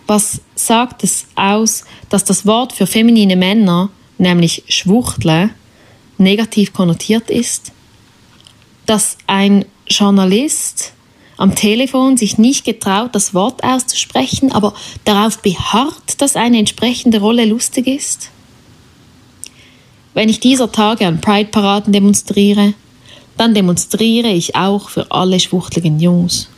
Was 0.05 0.41
sagt 0.53 1.03
es 1.03 1.25
aus, 1.33 1.85
dass 2.09 2.23
das 2.23 2.45
Wort 2.45 2.71
für 2.73 2.85
feminine 2.85 3.35
Männer, 3.35 3.89
nämlich 4.19 4.63
Schwuchtle, 4.67 5.49
negativ 6.19 6.71
konnotiert 6.71 7.31
ist? 7.31 7.71
Dass 8.89 9.19
ein 9.27 9.65
Journalist 9.87 10.93
am 11.37 11.53
Telefon 11.53 12.17
sich 12.17 12.39
nicht 12.39 12.65
getraut, 12.65 13.11
das 13.13 13.35
Wort 13.35 13.63
auszusprechen, 13.63 14.51
aber 14.51 14.73
darauf 15.05 15.43
beharrt, 15.43 16.19
dass 16.23 16.35
eine 16.35 16.57
entsprechende 16.57 17.19
Rolle 17.19 17.45
lustig 17.45 17.85
ist? 17.85 18.31
Wenn 20.15 20.27
ich 20.27 20.39
dieser 20.39 20.71
Tage 20.71 21.05
an 21.05 21.21
Pride-Paraden 21.21 21.93
demonstriere, 21.93 22.73
dann 23.37 23.53
demonstriere 23.53 24.29
ich 24.29 24.55
auch 24.55 24.89
für 24.89 25.11
alle 25.11 25.39
schwuchtligen 25.39 25.99
Jungs. 25.99 26.49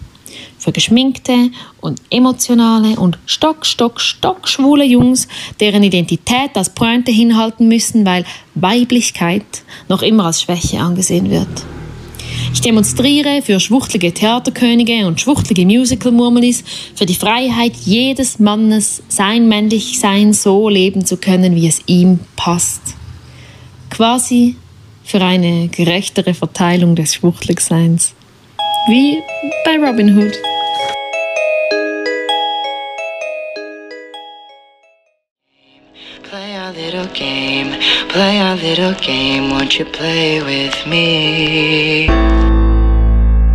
Für 0.58 0.72
geschminkte 0.72 1.50
und 1.82 2.02
emotionale 2.12 2.98
und 2.98 3.20
stock, 3.26 3.66
stock, 3.66 4.00
stock 4.00 4.48
schwule 4.48 4.86
Jungs, 4.86 5.28
deren 5.60 5.84
Identität 5.84 6.52
als 6.56 6.70
Pointe 6.70 7.12
hinhalten 7.12 7.68
müssen, 7.68 8.06
weil 8.06 8.24
Weiblichkeit 8.56 9.64
noch 9.90 10.02
immer 10.02 10.28
als 10.28 10.44
Schwäche 10.44 10.80
angesehen 10.80 11.30
wird. 11.30 11.66
Ich 12.54 12.62
demonstriere 12.62 13.42
für 13.42 13.60
schwuchtlige 13.60 14.14
Theaterkönige 14.14 15.06
und 15.08 15.22
schwuchtlige 15.22 15.66
Musical-Murmelis, 15.66 16.64
für 16.96 17.06
die 17.06 17.16
Freiheit 17.16 17.74
jedes 17.86 18.40
Mannes, 18.40 19.04
sein 19.08 19.48
Männlichsein 19.48 20.34
so 20.34 20.70
leben 20.70 21.06
zu 21.06 21.18
können, 21.18 21.56
wie 21.56 21.68
es 21.68 21.82
ihm 21.86 22.20
passt. 22.36 22.82
Quasi 23.90 24.56
für 25.04 25.22
eine 25.22 25.68
gerechtere 25.68 26.34
Verteilung 26.34 26.96
des 26.96 27.16
Schwuchtligseins. 27.16 28.14
Wie 28.88 29.18
bei 29.66 29.78
Robin 29.78 30.18
Hood. 30.18 30.51
Little 36.86 37.08
game, 37.14 37.70
play 38.10 38.40
a 38.40 38.56
little 38.56 38.94
game, 39.06 39.52
won't 39.52 39.78
you 39.78 39.86
play 39.86 40.42
with 40.42 40.76
me? 40.88 42.08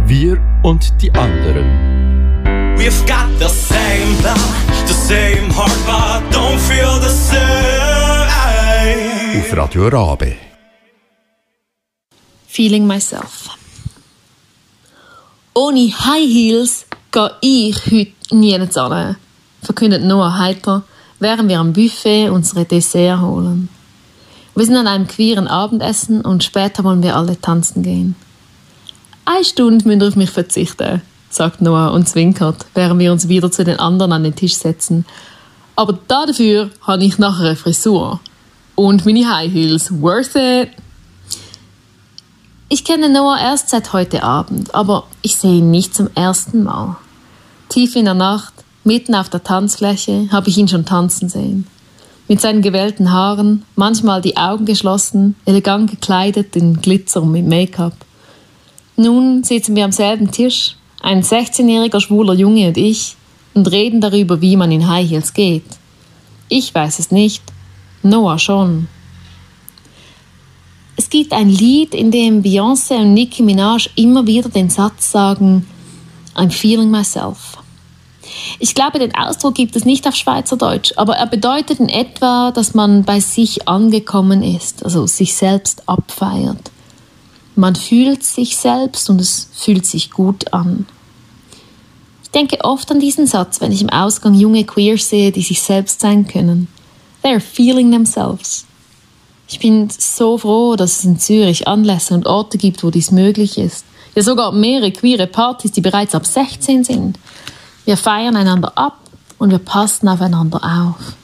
Wir 0.07 0.39
und 0.63 0.83
die 1.01 1.11
anderen. 1.11 1.67
We've 2.79 3.07
got 3.07 3.29
the 3.39 3.49
same 3.49 4.17
blood, 4.21 4.39
the 4.87 4.95
same 4.95 5.51
heart, 5.51 5.77
but 5.87 6.23
don't 6.33 6.61
feel 6.61 7.01
the 7.01 7.09
same. 7.09 7.41
Auf 9.41 9.53
Radio 9.57 9.89
Rabe. 9.89 10.37
Feeling 12.47 12.87
Myself. 12.87 13.51
Ohne 15.53 15.91
High 15.91 16.29
Heels 16.29 16.87
gehe 17.11 17.31
ich 17.41 17.77
heute 17.87 18.37
nie 18.37 18.53
hin, 18.53 19.17
verkündet 19.63 20.05
Noah 20.05 20.39
heiter, 20.39 20.85
während 21.19 21.49
wir 21.49 21.61
am 21.61 21.73
Buffet 21.73 22.31
unsere 22.31 22.65
Dessert 22.65 23.21
holen. 23.21 23.69
Wir 24.55 24.65
sind 24.65 24.77
an 24.77 24.87
einem 24.87 25.07
queeren 25.07 25.49
Abendessen 25.49 26.23
und 26.23 26.43
später 26.43 26.83
wollen 26.83 27.03
wir 27.03 27.17
alle 27.17 27.41
tanzen 27.41 27.83
gehen. 27.83 28.17
Eine 29.25 29.45
Stunde 29.45 29.87
müsst 29.87 30.03
ihr 30.03 30.09
auf 30.09 30.17
mich 30.17 30.31
verzichten, 30.31 31.03
sagt 31.29 31.61
Noah 31.61 31.93
und 31.93 32.09
zwinkert, 32.09 32.65
während 32.75 33.01
wir 33.01 33.13
uns 33.13 33.29
wieder 33.29 33.51
zu 33.51 33.65
den 33.65 33.79
anderen 33.79 34.13
an 34.13 34.25
den 34.25 34.35
Tisch 34.35 34.55
setzen. 34.55 35.05
Aber 35.75 35.99
dafür 36.09 36.71
habe 36.81 37.05
ich 37.05 37.19
nachher 37.19 37.49
eine 37.49 37.57
Frisur. 37.57 38.21
Und 38.77 39.05
meine 39.05 39.29
High 39.29 39.53
Heels. 39.53 40.01
Worth 40.01 40.37
it! 40.37 40.71
Ich 42.69 42.85
kenne 42.85 43.09
Noah 43.09 43.39
erst 43.39 43.69
seit 43.69 43.93
heute 43.93 44.23
Abend, 44.23 44.75
aber 44.75 45.07
ich 45.23 45.37
sehe 45.37 45.59
ihn 45.59 45.71
nicht 45.71 45.95
zum 45.95 46.09
ersten 46.15 46.65
Mal. 46.65 46.97
Tief 47.69 47.95
in 47.95 48.07
der 48.07 48.15
Nacht, 48.15 48.56
mitten 48.87 49.15
auf 49.15 49.29
der 49.29 49.43
Tanzfläche, 49.43 50.29
habe 50.31 50.49
ich 50.49 50.57
ihn 50.57 50.69
schon 50.69 50.85
tanzen 50.85 51.29
sehen. 51.29 51.67
Mit 52.29 52.41
seinen 52.41 52.63
gewellten 52.63 53.13
Haaren, 53.13 53.65
manchmal 53.75 54.21
die 54.23 54.37
Augen 54.37 54.65
geschlossen, 54.65 55.37
elegant 55.45 55.91
gekleidet 55.91 56.57
in 56.57 56.81
Glitzer 56.81 57.23
und 57.23 57.33
mit 57.33 57.47
Make-up. 57.47 57.95
Nun 58.97 59.45
sitzen 59.45 59.77
wir 59.77 59.85
am 59.85 59.93
selben 59.93 60.31
Tisch, 60.31 60.77
ein 61.03 61.23
16-jähriger 61.23 62.01
schwuler 62.01 62.35
Junge 62.35 62.69
und 62.69 62.77
ich, 62.77 63.17
und 63.55 63.71
reden 63.71 64.01
darüber, 64.01 64.41
wie 64.41 64.57
man 64.57 64.71
in 64.71 64.89
High 64.89 65.09
Heels 65.09 65.33
geht. 65.35 65.65
Ich 66.49 66.75
weiß 66.75 66.99
es 66.99 67.11
nicht, 67.11 67.43
Noah 68.03 68.39
schon. 68.39 68.89
Es 70.97 71.11
gibt 71.11 71.33
ein 71.33 71.49
Lied, 71.49 71.95
in 71.95 72.11
dem 72.11 72.43
Beyoncé 72.43 73.01
und 73.01 73.15
Nicki 73.15 73.43
Minaj 73.43 73.89
immer 73.97 74.27
wieder 74.27 74.49
den 74.49 74.71
Satz 74.71 75.11
sagen, 75.11 75.67
I'm 76.35 76.51
feeling 76.51 76.91
myself. 76.91 77.56
Ich 78.59 78.75
glaube, 78.75 78.99
den 78.99 79.15
Ausdruck 79.15 79.55
gibt 79.55 79.77
es 79.77 79.85
nicht 79.85 80.07
auf 80.07 80.15
Schweizerdeutsch, 80.15 80.93
aber 80.97 81.17
er 81.17 81.27
bedeutet 81.27 81.81
in 81.81 81.89
etwa, 81.89 82.51
dass 82.53 82.75
man 82.75 83.05
bei 83.05 83.21
sich 83.21 83.69
angekommen 83.69 84.43
ist, 84.43 84.85
also 84.85 85.07
sich 85.07 85.35
selbst 85.35 85.89
abfeiert. 85.89 86.71
Man 87.55 87.75
fühlt 87.75 88.23
sich 88.23 88.57
selbst 88.57 89.09
und 89.09 89.21
es 89.21 89.49
fühlt 89.55 89.87
sich 89.87 90.11
gut 90.11 90.53
an. 90.53 90.87
Ich 92.23 92.31
denke 92.31 92.63
oft 92.65 92.91
an 92.91 93.01
diesen 93.01 93.27
Satz, 93.27 93.61
wenn 93.61 93.73
ich 93.73 93.81
im 93.81 93.89
Ausgang 93.89 94.35
junge 94.35 94.65
Queers 94.65 95.09
sehe, 95.09 95.33
die 95.33 95.43
sich 95.43 95.63
selbst 95.63 96.01
sein 96.01 96.27
können. 96.29 96.69
They're 97.23 97.41
feeling 97.41 97.91
themselves. 97.91 98.67
Ich 99.49 99.59
bin 99.59 99.89
so 99.91 100.39
froh, 100.39 100.77
dass 100.77 100.99
es 100.99 101.05
in 101.05 101.19
Zürich 101.19 101.67
Anlässe 101.69 102.15
und 102.15 102.27
Orte 102.27 102.59
gibt, 102.59 102.83
wo 102.83 102.91
dies 102.91 103.11
möglich 103.11 103.59
ist. 103.59 103.85
Ja, 104.15 104.23
sogar 104.23 104.53
mehrere 104.53 104.91
queere 104.91 105.27
Partys, 105.27 105.73
die 105.73 105.81
bereits 105.81 106.15
ab 106.15 106.27
16 106.27 106.85
sind. 106.85 107.19
Wir 107.87 107.97
feiern 107.97 108.37
einander 108.37 108.77
ab 108.77 108.99
und 109.39 109.51
wir 109.51 109.59
passen 109.59 110.09
aufeinander 110.09 110.61
auf. 110.63 111.15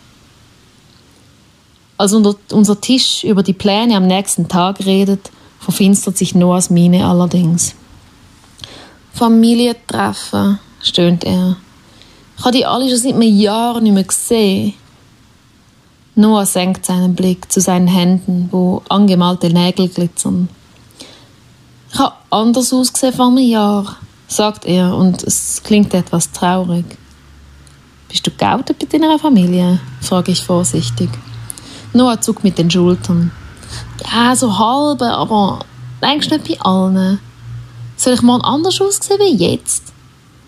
Als 1.98 2.14
unser 2.14 2.80
Tisch 2.80 3.24
über 3.24 3.42
die 3.42 3.52
Pläne 3.52 3.96
am 3.96 4.06
nächsten 4.06 4.48
Tag 4.48 4.84
redet, 4.86 5.30
verfinstert 5.58 6.16
sich 6.16 6.34
Noahs 6.34 6.70
Miene 6.70 7.06
allerdings. 7.06 7.74
Familientreffen, 9.12 10.58
stöhnt 10.80 11.24
er. 11.24 11.56
Ich 12.38 12.44
habe 12.44 12.56
die 12.56 12.64
alle 12.64 12.88
schon 12.88 12.98
seit 12.98 13.14
einem 13.14 13.22
Jahr 13.22 13.80
nicht 13.80 13.92
mehr 13.92 14.04
gesehen. 14.04 14.74
Noah 16.14 16.46
senkt 16.46 16.86
seinen 16.86 17.14
Blick 17.14 17.50
zu 17.50 17.60
seinen 17.60 17.88
Händen, 17.88 18.48
wo 18.52 18.82
angemalte 18.88 19.50
Nägel 19.50 19.88
glitzern. 19.88 20.48
Ich 21.92 21.98
habe 21.98 22.14
anders 22.30 22.72
ausgesehen 22.72 23.14
vor 23.14 23.28
einem 23.28 23.38
Jahr, 23.38 23.96
sagt 24.32 24.64
er, 24.64 24.96
und 24.96 25.22
es 25.22 25.62
klingt 25.62 25.94
etwas 25.94 26.32
traurig. 26.32 26.84
Bist 28.08 28.26
du 28.26 28.30
geoutet 28.30 28.78
bei 28.78 28.86
deiner 28.86 29.18
Familie? 29.18 29.80
frage 30.00 30.32
ich 30.32 30.42
vorsichtig. 30.42 31.08
Noah 31.92 32.20
zuckt 32.20 32.44
mit 32.44 32.58
den 32.58 32.70
Schultern. 32.70 33.30
Ja, 34.10 34.34
so 34.34 34.58
halbe, 34.58 35.06
aber 35.06 35.60
denkst 36.02 36.30
nicht 36.30 36.48
bei 36.48 36.60
allen. 36.60 37.20
Soll 37.96 38.14
ich 38.14 38.22
mal 38.22 38.40
anders 38.42 38.80
aussehen 38.80 39.18
wie 39.20 39.36
jetzt? 39.36 39.92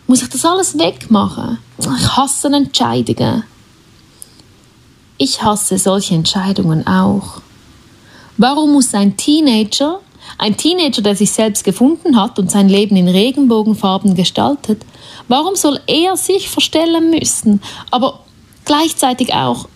Muss 0.07 0.23
ich 0.23 0.29
das 0.29 0.45
alles 0.45 0.79
wegmachen? 0.79 1.59
Ich 1.79 2.17
hasse 2.17 2.49
Entscheidungen. 2.49 3.45
Ich 5.17 5.43
hasse 5.43 5.79
solche 5.79 6.15
Entscheidungen 6.15 6.87
auch. 6.87 7.41
Warum 8.37 8.73
muss 8.73 8.93
ein 8.95 9.17
Teenager, 9.17 10.01
ein 10.39 10.57
Teenager, 10.57 11.03
der 11.03 11.17
sich 11.17 11.31
selbst 11.31 11.65
gefunden 11.65 12.21
hat 12.21 12.39
und 12.39 12.51
sein 12.51 12.69
Leben 12.69 12.97
in 12.97 13.09
Regenbogenfarben 13.09 14.15
gestaltet, 14.15 14.83
warum 15.29 15.55
soll 15.57 15.81
er 15.87 16.17
sich 16.17 16.49
verstellen 16.49 17.11
müssen, 17.11 17.61
aber 17.91 18.21
gleichzeitig 18.65 19.35
auch 19.35 19.69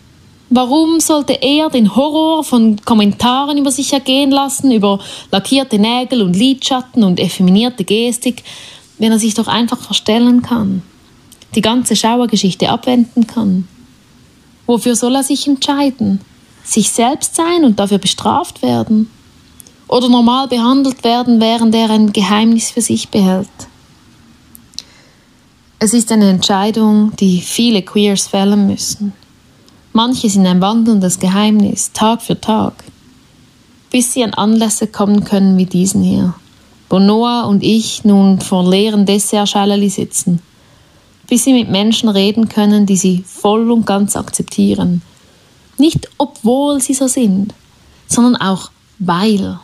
Warum 0.50 0.98
sollte 0.98 1.34
er 1.42 1.68
den 1.68 1.94
Horror 1.94 2.42
von 2.42 2.80
Kommentaren 2.82 3.58
über 3.58 3.70
sich 3.70 3.92
ergehen 3.92 4.30
lassen, 4.30 4.72
über 4.72 4.98
lackierte 5.30 5.78
Nägel 5.78 6.22
und 6.22 6.34
Lidschatten 6.34 7.04
und 7.04 7.20
effeminierte 7.20 7.84
Gestik, 7.84 8.44
wenn 8.96 9.12
er 9.12 9.18
sich 9.18 9.34
doch 9.34 9.46
einfach 9.46 9.78
verstellen 9.78 10.40
kann, 10.40 10.82
die 11.54 11.60
ganze 11.60 11.96
Schauergeschichte 11.96 12.70
abwenden 12.70 13.26
kann? 13.26 13.68
Wofür 14.64 14.96
soll 14.96 15.16
er 15.16 15.22
sich 15.22 15.46
entscheiden? 15.46 16.20
Sich 16.64 16.90
selbst 16.90 17.34
sein 17.34 17.64
und 17.64 17.78
dafür 17.78 17.98
bestraft 17.98 18.62
werden? 18.62 19.10
Oder 19.88 20.10
normal 20.10 20.48
behandelt 20.48 21.02
werden, 21.02 21.40
während 21.40 21.74
er 21.74 21.90
ein 21.90 22.12
Geheimnis 22.12 22.70
für 22.70 22.82
sich 22.82 23.08
behält? 23.08 23.48
Es 25.78 25.94
ist 25.94 26.12
eine 26.12 26.28
Entscheidung, 26.28 27.12
die 27.16 27.40
viele 27.40 27.82
Queers 27.82 28.26
fällen 28.26 28.66
müssen. 28.66 29.14
Manche 29.92 30.28
sind 30.28 30.46
ein 30.46 30.60
wandelndes 30.60 31.18
Geheimnis, 31.18 31.92
Tag 31.92 32.20
für 32.20 32.38
Tag, 32.38 32.84
bis 33.90 34.12
sie 34.12 34.22
an 34.22 34.34
Anlässe 34.34 34.88
kommen 34.88 35.24
können 35.24 35.56
wie 35.56 35.66
diesen 35.66 36.02
hier, 36.02 36.34
wo 36.90 36.98
Noah 36.98 37.46
und 37.46 37.62
ich 37.62 38.04
nun 38.04 38.40
vor 38.40 38.68
leeren 38.68 39.06
Dessertschalen 39.06 39.88
sitzen, 39.88 40.42
bis 41.28 41.44
sie 41.44 41.54
mit 41.54 41.70
Menschen 41.70 42.10
reden 42.10 42.48
können, 42.48 42.84
die 42.84 42.96
sie 42.96 43.24
voll 43.26 43.70
und 43.70 43.86
ganz 43.86 44.16
akzeptieren. 44.16 45.00
Nicht 45.78 46.10
obwohl 46.18 46.80
sie 46.80 46.94
so 46.94 47.06
sind, 47.06 47.54
sondern 48.06 48.36
auch 48.36 48.70
weil 48.98 49.58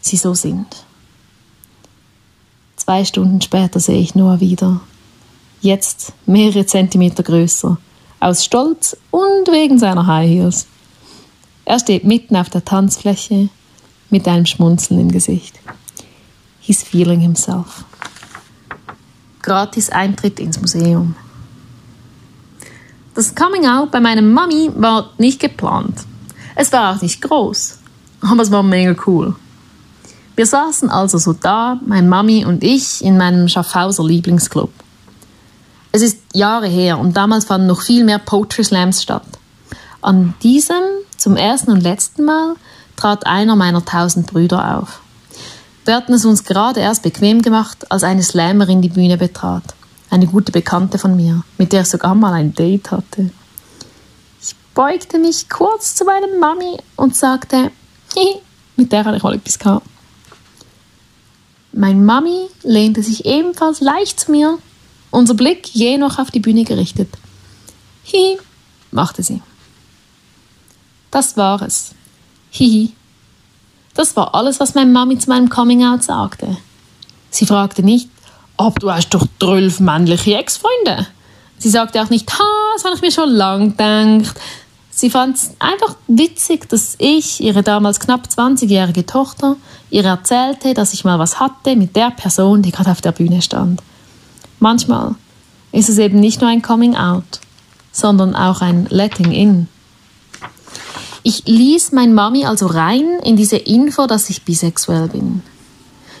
sie 0.00 0.16
so 0.16 0.34
sind. 0.34 0.84
Zwei 2.76 3.04
Stunden 3.04 3.40
später 3.40 3.78
sehe 3.80 4.00
ich 4.00 4.14
Noah 4.14 4.40
wieder. 4.40 4.80
Jetzt 5.60 6.12
mehrere 6.26 6.66
Zentimeter 6.66 7.22
größer 7.22 7.76
aus 8.20 8.44
Stolz 8.44 8.96
und 9.10 9.48
wegen 9.48 9.78
seiner 9.78 10.06
High 10.06 10.28
Heels. 10.28 10.66
Er 11.64 11.78
steht 11.78 12.04
mitten 12.04 12.36
auf 12.36 12.50
der 12.50 12.64
Tanzfläche 12.64 13.48
mit 14.10 14.26
einem 14.26 14.46
Schmunzeln 14.46 15.00
im 15.00 15.10
Gesicht. 15.10 15.58
He's 16.60 16.82
feeling 16.82 17.20
himself. 17.20 17.84
Gratis 19.42 19.90
Eintritt 19.90 20.40
ins 20.40 20.60
Museum. 20.60 21.14
Das 23.14 23.34
Coming 23.34 23.66
Out 23.66 23.90
bei 23.90 24.00
meiner 24.00 24.22
Mami 24.22 24.70
war 24.76 25.10
nicht 25.18 25.40
geplant. 25.40 26.00
Es 26.54 26.72
war 26.72 26.94
auch 26.94 27.02
nicht 27.02 27.20
groß, 27.22 27.78
aber 28.20 28.42
es 28.42 28.50
war 28.50 28.62
mega 28.62 28.94
cool. 29.06 29.34
Wir 30.36 30.46
saßen 30.46 30.90
also 30.90 31.18
so 31.18 31.32
da, 31.32 31.78
mein 31.84 32.08
Mami 32.08 32.44
und 32.44 32.64
ich, 32.64 33.04
in 33.04 33.18
meinem 33.18 33.48
Schaffhauser 33.48 34.04
Lieblingsclub. 34.04 34.70
Es 35.92 36.02
ist 36.02 36.18
Jahre 36.32 36.68
her 36.68 36.98
und 36.98 37.16
damals 37.16 37.44
fanden 37.44 37.66
noch 37.66 37.82
viel 37.82 38.04
mehr 38.04 38.18
Poetry 38.18 38.64
Slams 38.64 39.02
statt. 39.02 39.26
An 40.00 40.34
diesem, 40.42 40.82
zum 41.16 41.36
ersten 41.36 41.72
und 41.72 41.82
letzten 41.82 42.24
Mal, 42.24 42.54
trat 42.96 43.26
einer 43.26 43.56
meiner 43.56 43.84
tausend 43.84 44.28
Brüder 44.28 44.78
auf. 44.78 45.00
Wir 45.84 45.96
hatten 45.96 46.12
es 46.12 46.24
uns 46.24 46.44
gerade 46.44 46.80
erst 46.80 47.02
bequem 47.02 47.42
gemacht, 47.42 47.90
als 47.90 48.04
eine 48.04 48.22
Slammerin 48.22 48.82
die 48.82 48.88
Bühne 48.88 49.16
betrat. 49.16 49.74
Eine 50.10 50.26
gute 50.26 50.52
Bekannte 50.52 50.98
von 50.98 51.16
mir, 51.16 51.42
mit 51.58 51.72
der 51.72 51.82
ich 51.82 51.88
sogar 51.88 52.14
mal 52.14 52.32
ein 52.32 52.54
Date 52.54 52.90
hatte. 52.90 53.30
Ich 54.40 54.54
beugte 54.74 55.18
mich 55.18 55.48
kurz 55.48 55.94
zu 55.94 56.04
meiner 56.04 56.28
Mami 56.38 56.78
und 56.96 57.16
sagte, 57.16 57.72
mit 58.76 58.92
der 58.92 59.04
hatte 59.04 59.16
ich 59.16 59.22
mal 59.22 59.34
etwas 59.34 59.58
gehabt. 59.58 59.86
Meine 61.72 62.00
Mami 62.00 62.48
lehnte 62.62 63.02
sich 63.02 63.24
ebenfalls 63.24 63.80
leicht 63.80 64.20
zu 64.20 64.30
mir 64.32 64.58
unser 65.10 65.34
Blick 65.34 65.68
je 65.74 65.98
noch 65.98 66.18
auf 66.18 66.30
die 66.30 66.40
Bühne 66.40 66.64
gerichtet. 66.64 67.08
Hihi, 68.04 68.38
machte 68.90 69.22
sie. 69.22 69.42
Das 71.10 71.36
war 71.36 71.62
es. 71.62 71.92
Hihi. 72.50 72.92
Das 73.94 74.16
war 74.16 74.34
alles, 74.34 74.60
was 74.60 74.74
meine 74.74 74.90
Mami 74.90 75.18
zu 75.18 75.28
meinem 75.28 75.48
Coming-out 75.48 76.04
sagte. 76.04 76.56
Sie 77.30 77.46
fragte 77.46 77.82
nicht, 77.82 78.08
ob 78.56 78.78
du 78.78 78.90
hast 78.90 79.10
doch 79.10 79.26
zwölf 79.40 79.80
männliche 79.80 80.36
Ex-Freunde. 80.36 81.06
Sie 81.58 81.70
sagte 81.70 82.02
auch 82.02 82.10
nicht, 82.10 82.32
ha, 82.32 82.44
das 82.74 82.84
habe 82.84 82.94
ich 82.94 83.02
mir 83.02 83.12
schon 83.12 83.30
lang 83.30 83.76
gedacht. 83.76 84.40
Sie 85.00 85.08
fand 85.08 85.34
es 85.34 85.52
einfach 85.60 85.96
witzig, 86.08 86.68
dass 86.68 86.94
ich, 86.98 87.40
ihre 87.40 87.62
damals 87.62 88.00
knapp 88.00 88.26
20-jährige 88.26 89.06
Tochter, 89.06 89.56
ihr 89.88 90.04
erzählte, 90.04 90.74
dass 90.74 90.92
ich 90.92 91.06
mal 91.06 91.18
was 91.18 91.40
hatte 91.40 91.74
mit 91.74 91.96
der 91.96 92.10
Person, 92.10 92.60
die 92.60 92.70
gerade 92.70 92.90
auf 92.90 93.00
der 93.00 93.12
Bühne 93.12 93.40
stand. 93.40 93.82
Manchmal 94.58 95.14
ist 95.72 95.88
es 95.88 95.96
eben 95.96 96.20
nicht 96.20 96.42
nur 96.42 96.50
ein 96.50 96.60
Coming 96.60 96.96
Out, 96.96 97.40
sondern 97.92 98.34
auch 98.34 98.60
ein 98.60 98.88
Letting 98.90 99.32
In. 99.32 99.68
Ich 101.22 101.46
ließ 101.46 101.92
mein 101.92 102.12
Mami 102.12 102.44
also 102.44 102.66
rein 102.66 103.20
in 103.24 103.36
diese 103.36 103.56
Info, 103.56 104.06
dass 104.06 104.28
ich 104.28 104.42
bisexuell 104.42 105.08
bin. 105.08 105.40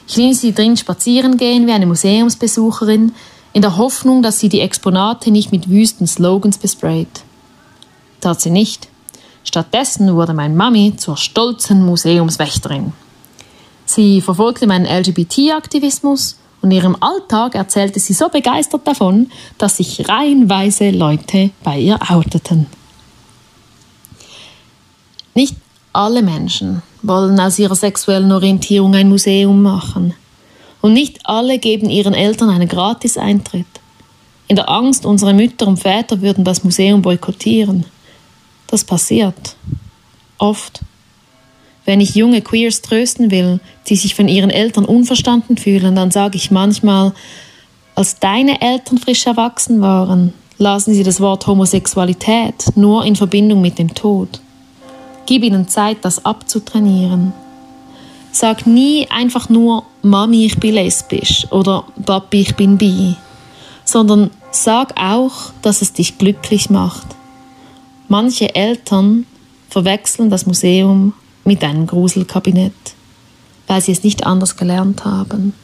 Ich 0.08 0.16
ließ 0.16 0.40
sie 0.40 0.54
drin 0.54 0.78
spazieren 0.78 1.36
gehen 1.36 1.66
wie 1.66 1.72
eine 1.72 1.84
Museumsbesucherin, 1.84 3.12
in 3.52 3.60
der 3.60 3.76
Hoffnung, 3.76 4.22
dass 4.22 4.40
sie 4.40 4.48
die 4.48 4.60
Exponate 4.60 5.30
nicht 5.30 5.52
mit 5.52 5.68
wüsten 5.68 6.06
Slogans 6.06 6.56
besprayt. 6.56 7.24
Tat 8.20 8.40
sie 8.40 8.50
nicht. 8.50 8.88
Stattdessen 9.44 10.14
wurde 10.14 10.34
mein 10.34 10.56
Mami 10.56 10.96
zur 10.96 11.16
stolzen 11.16 11.84
Museumswächterin. 11.84 12.92
Sie 13.86 14.20
verfolgte 14.20 14.66
meinen 14.66 14.86
LGBT-Aktivismus 14.86 16.38
und 16.62 16.70
in 16.70 16.76
ihrem 16.76 16.96
Alltag 17.00 17.54
erzählte 17.54 17.98
sie 17.98 18.12
so 18.12 18.28
begeistert 18.28 18.86
davon, 18.86 19.30
dass 19.58 19.78
sich 19.78 20.08
reihenweise 20.08 20.90
Leute 20.90 21.50
bei 21.64 21.78
ihr 21.78 21.98
outeten. 22.10 22.66
Nicht 25.34 25.56
alle 25.92 26.22
Menschen 26.22 26.82
wollen 27.02 27.40
aus 27.40 27.58
ihrer 27.58 27.74
sexuellen 27.74 28.30
Orientierung 28.30 28.94
ein 28.94 29.08
Museum 29.08 29.62
machen. 29.62 30.14
Und 30.82 30.92
nicht 30.92 31.20
alle 31.24 31.58
geben 31.58 31.90
ihren 31.90 32.14
Eltern 32.14 32.50
einen 32.50 32.68
Gratis-Eintritt. 32.68 33.66
In 34.48 34.56
der 34.56 34.68
Angst, 34.68 35.04
unsere 35.06 35.34
Mütter 35.34 35.66
und 35.66 35.78
Väter 35.78 36.20
würden 36.22 36.44
das 36.44 36.64
Museum 36.64 37.02
boykottieren. 37.02 37.84
Das 38.70 38.84
passiert. 38.84 39.56
Oft. 40.38 40.80
Wenn 41.84 42.00
ich 42.00 42.14
junge 42.14 42.40
Queers 42.40 42.82
trösten 42.82 43.30
will, 43.32 43.58
die 43.88 43.96
sich 43.96 44.14
von 44.14 44.28
ihren 44.28 44.50
Eltern 44.50 44.84
unverstanden 44.84 45.56
fühlen, 45.56 45.96
dann 45.96 46.12
sage 46.12 46.36
ich 46.36 46.52
manchmal, 46.52 47.12
als 47.96 48.20
deine 48.20 48.62
Eltern 48.62 48.98
frisch 48.98 49.26
erwachsen 49.26 49.80
waren, 49.80 50.32
lasen 50.56 50.94
sie 50.94 51.02
das 51.02 51.20
Wort 51.20 51.46
Homosexualität 51.46 52.76
nur 52.76 53.04
in 53.04 53.16
Verbindung 53.16 53.60
mit 53.60 53.78
dem 53.78 53.92
Tod. 53.92 54.40
Gib 55.26 55.42
ihnen 55.42 55.66
Zeit, 55.66 55.98
das 56.02 56.24
abzutrainieren. 56.24 57.32
Sag 58.30 58.66
nie 58.66 59.08
einfach 59.10 59.48
nur 59.48 59.84
Mami, 60.02 60.46
ich 60.46 60.58
bin 60.58 60.74
lesbisch 60.74 61.50
oder 61.50 61.84
Papi, 62.06 62.42
ich 62.42 62.54
bin 62.54 62.78
bi, 62.78 63.16
sondern 63.84 64.30
sag 64.52 64.94
auch, 65.00 65.50
dass 65.62 65.82
es 65.82 65.92
dich 65.92 66.18
glücklich 66.18 66.70
macht. 66.70 67.06
Manche 68.10 68.56
Eltern 68.56 69.24
verwechseln 69.68 70.30
das 70.30 70.44
Museum 70.44 71.14
mit 71.44 71.62
einem 71.62 71.86
Gruselkabinett, 71.86 72.74
weil 73.68 73.80
sie 73.80 73.92
es 73.92 74.02
nicht 74.02 74.26
anders 74.26 74.56
gelernt 74.56 75.04
haben. 75.04 75.54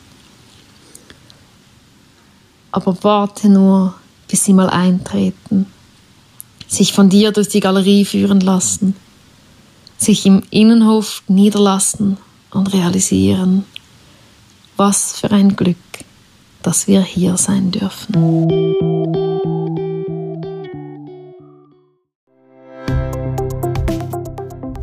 Aber 2.71 2.97
warte 3.03 3.49
nur, 3.49 3.95
bis 4.29 4.45
sie 4.45 4.53
mal 4.53 4.71
eintreten, 4.71 5.67
sich 6.69 6.93
von 6.93 7.09
dir 7.09 7.33
durch 7.33 7.49
die 7.49 7.59
Galerie 7.59 8.05
führen 8.05 8.39
lassen, 8.39 8.95
sich 9.99 10.25
im 10.25 10.45
Innenhof 10.51 11.25
niederlassen 11.27 12.17
und 12.53 12.73
realisieren, 12.73 13.65
was 14.77 15.19
für 15.19 15.33
ein 15.33 15.57
Glück, 15.57 15.77
dass 16.63 16.87
wir 16.87 17.01
hier 17.03 17.37
sein 17.39 17.73
dürfen. 17.73 19.26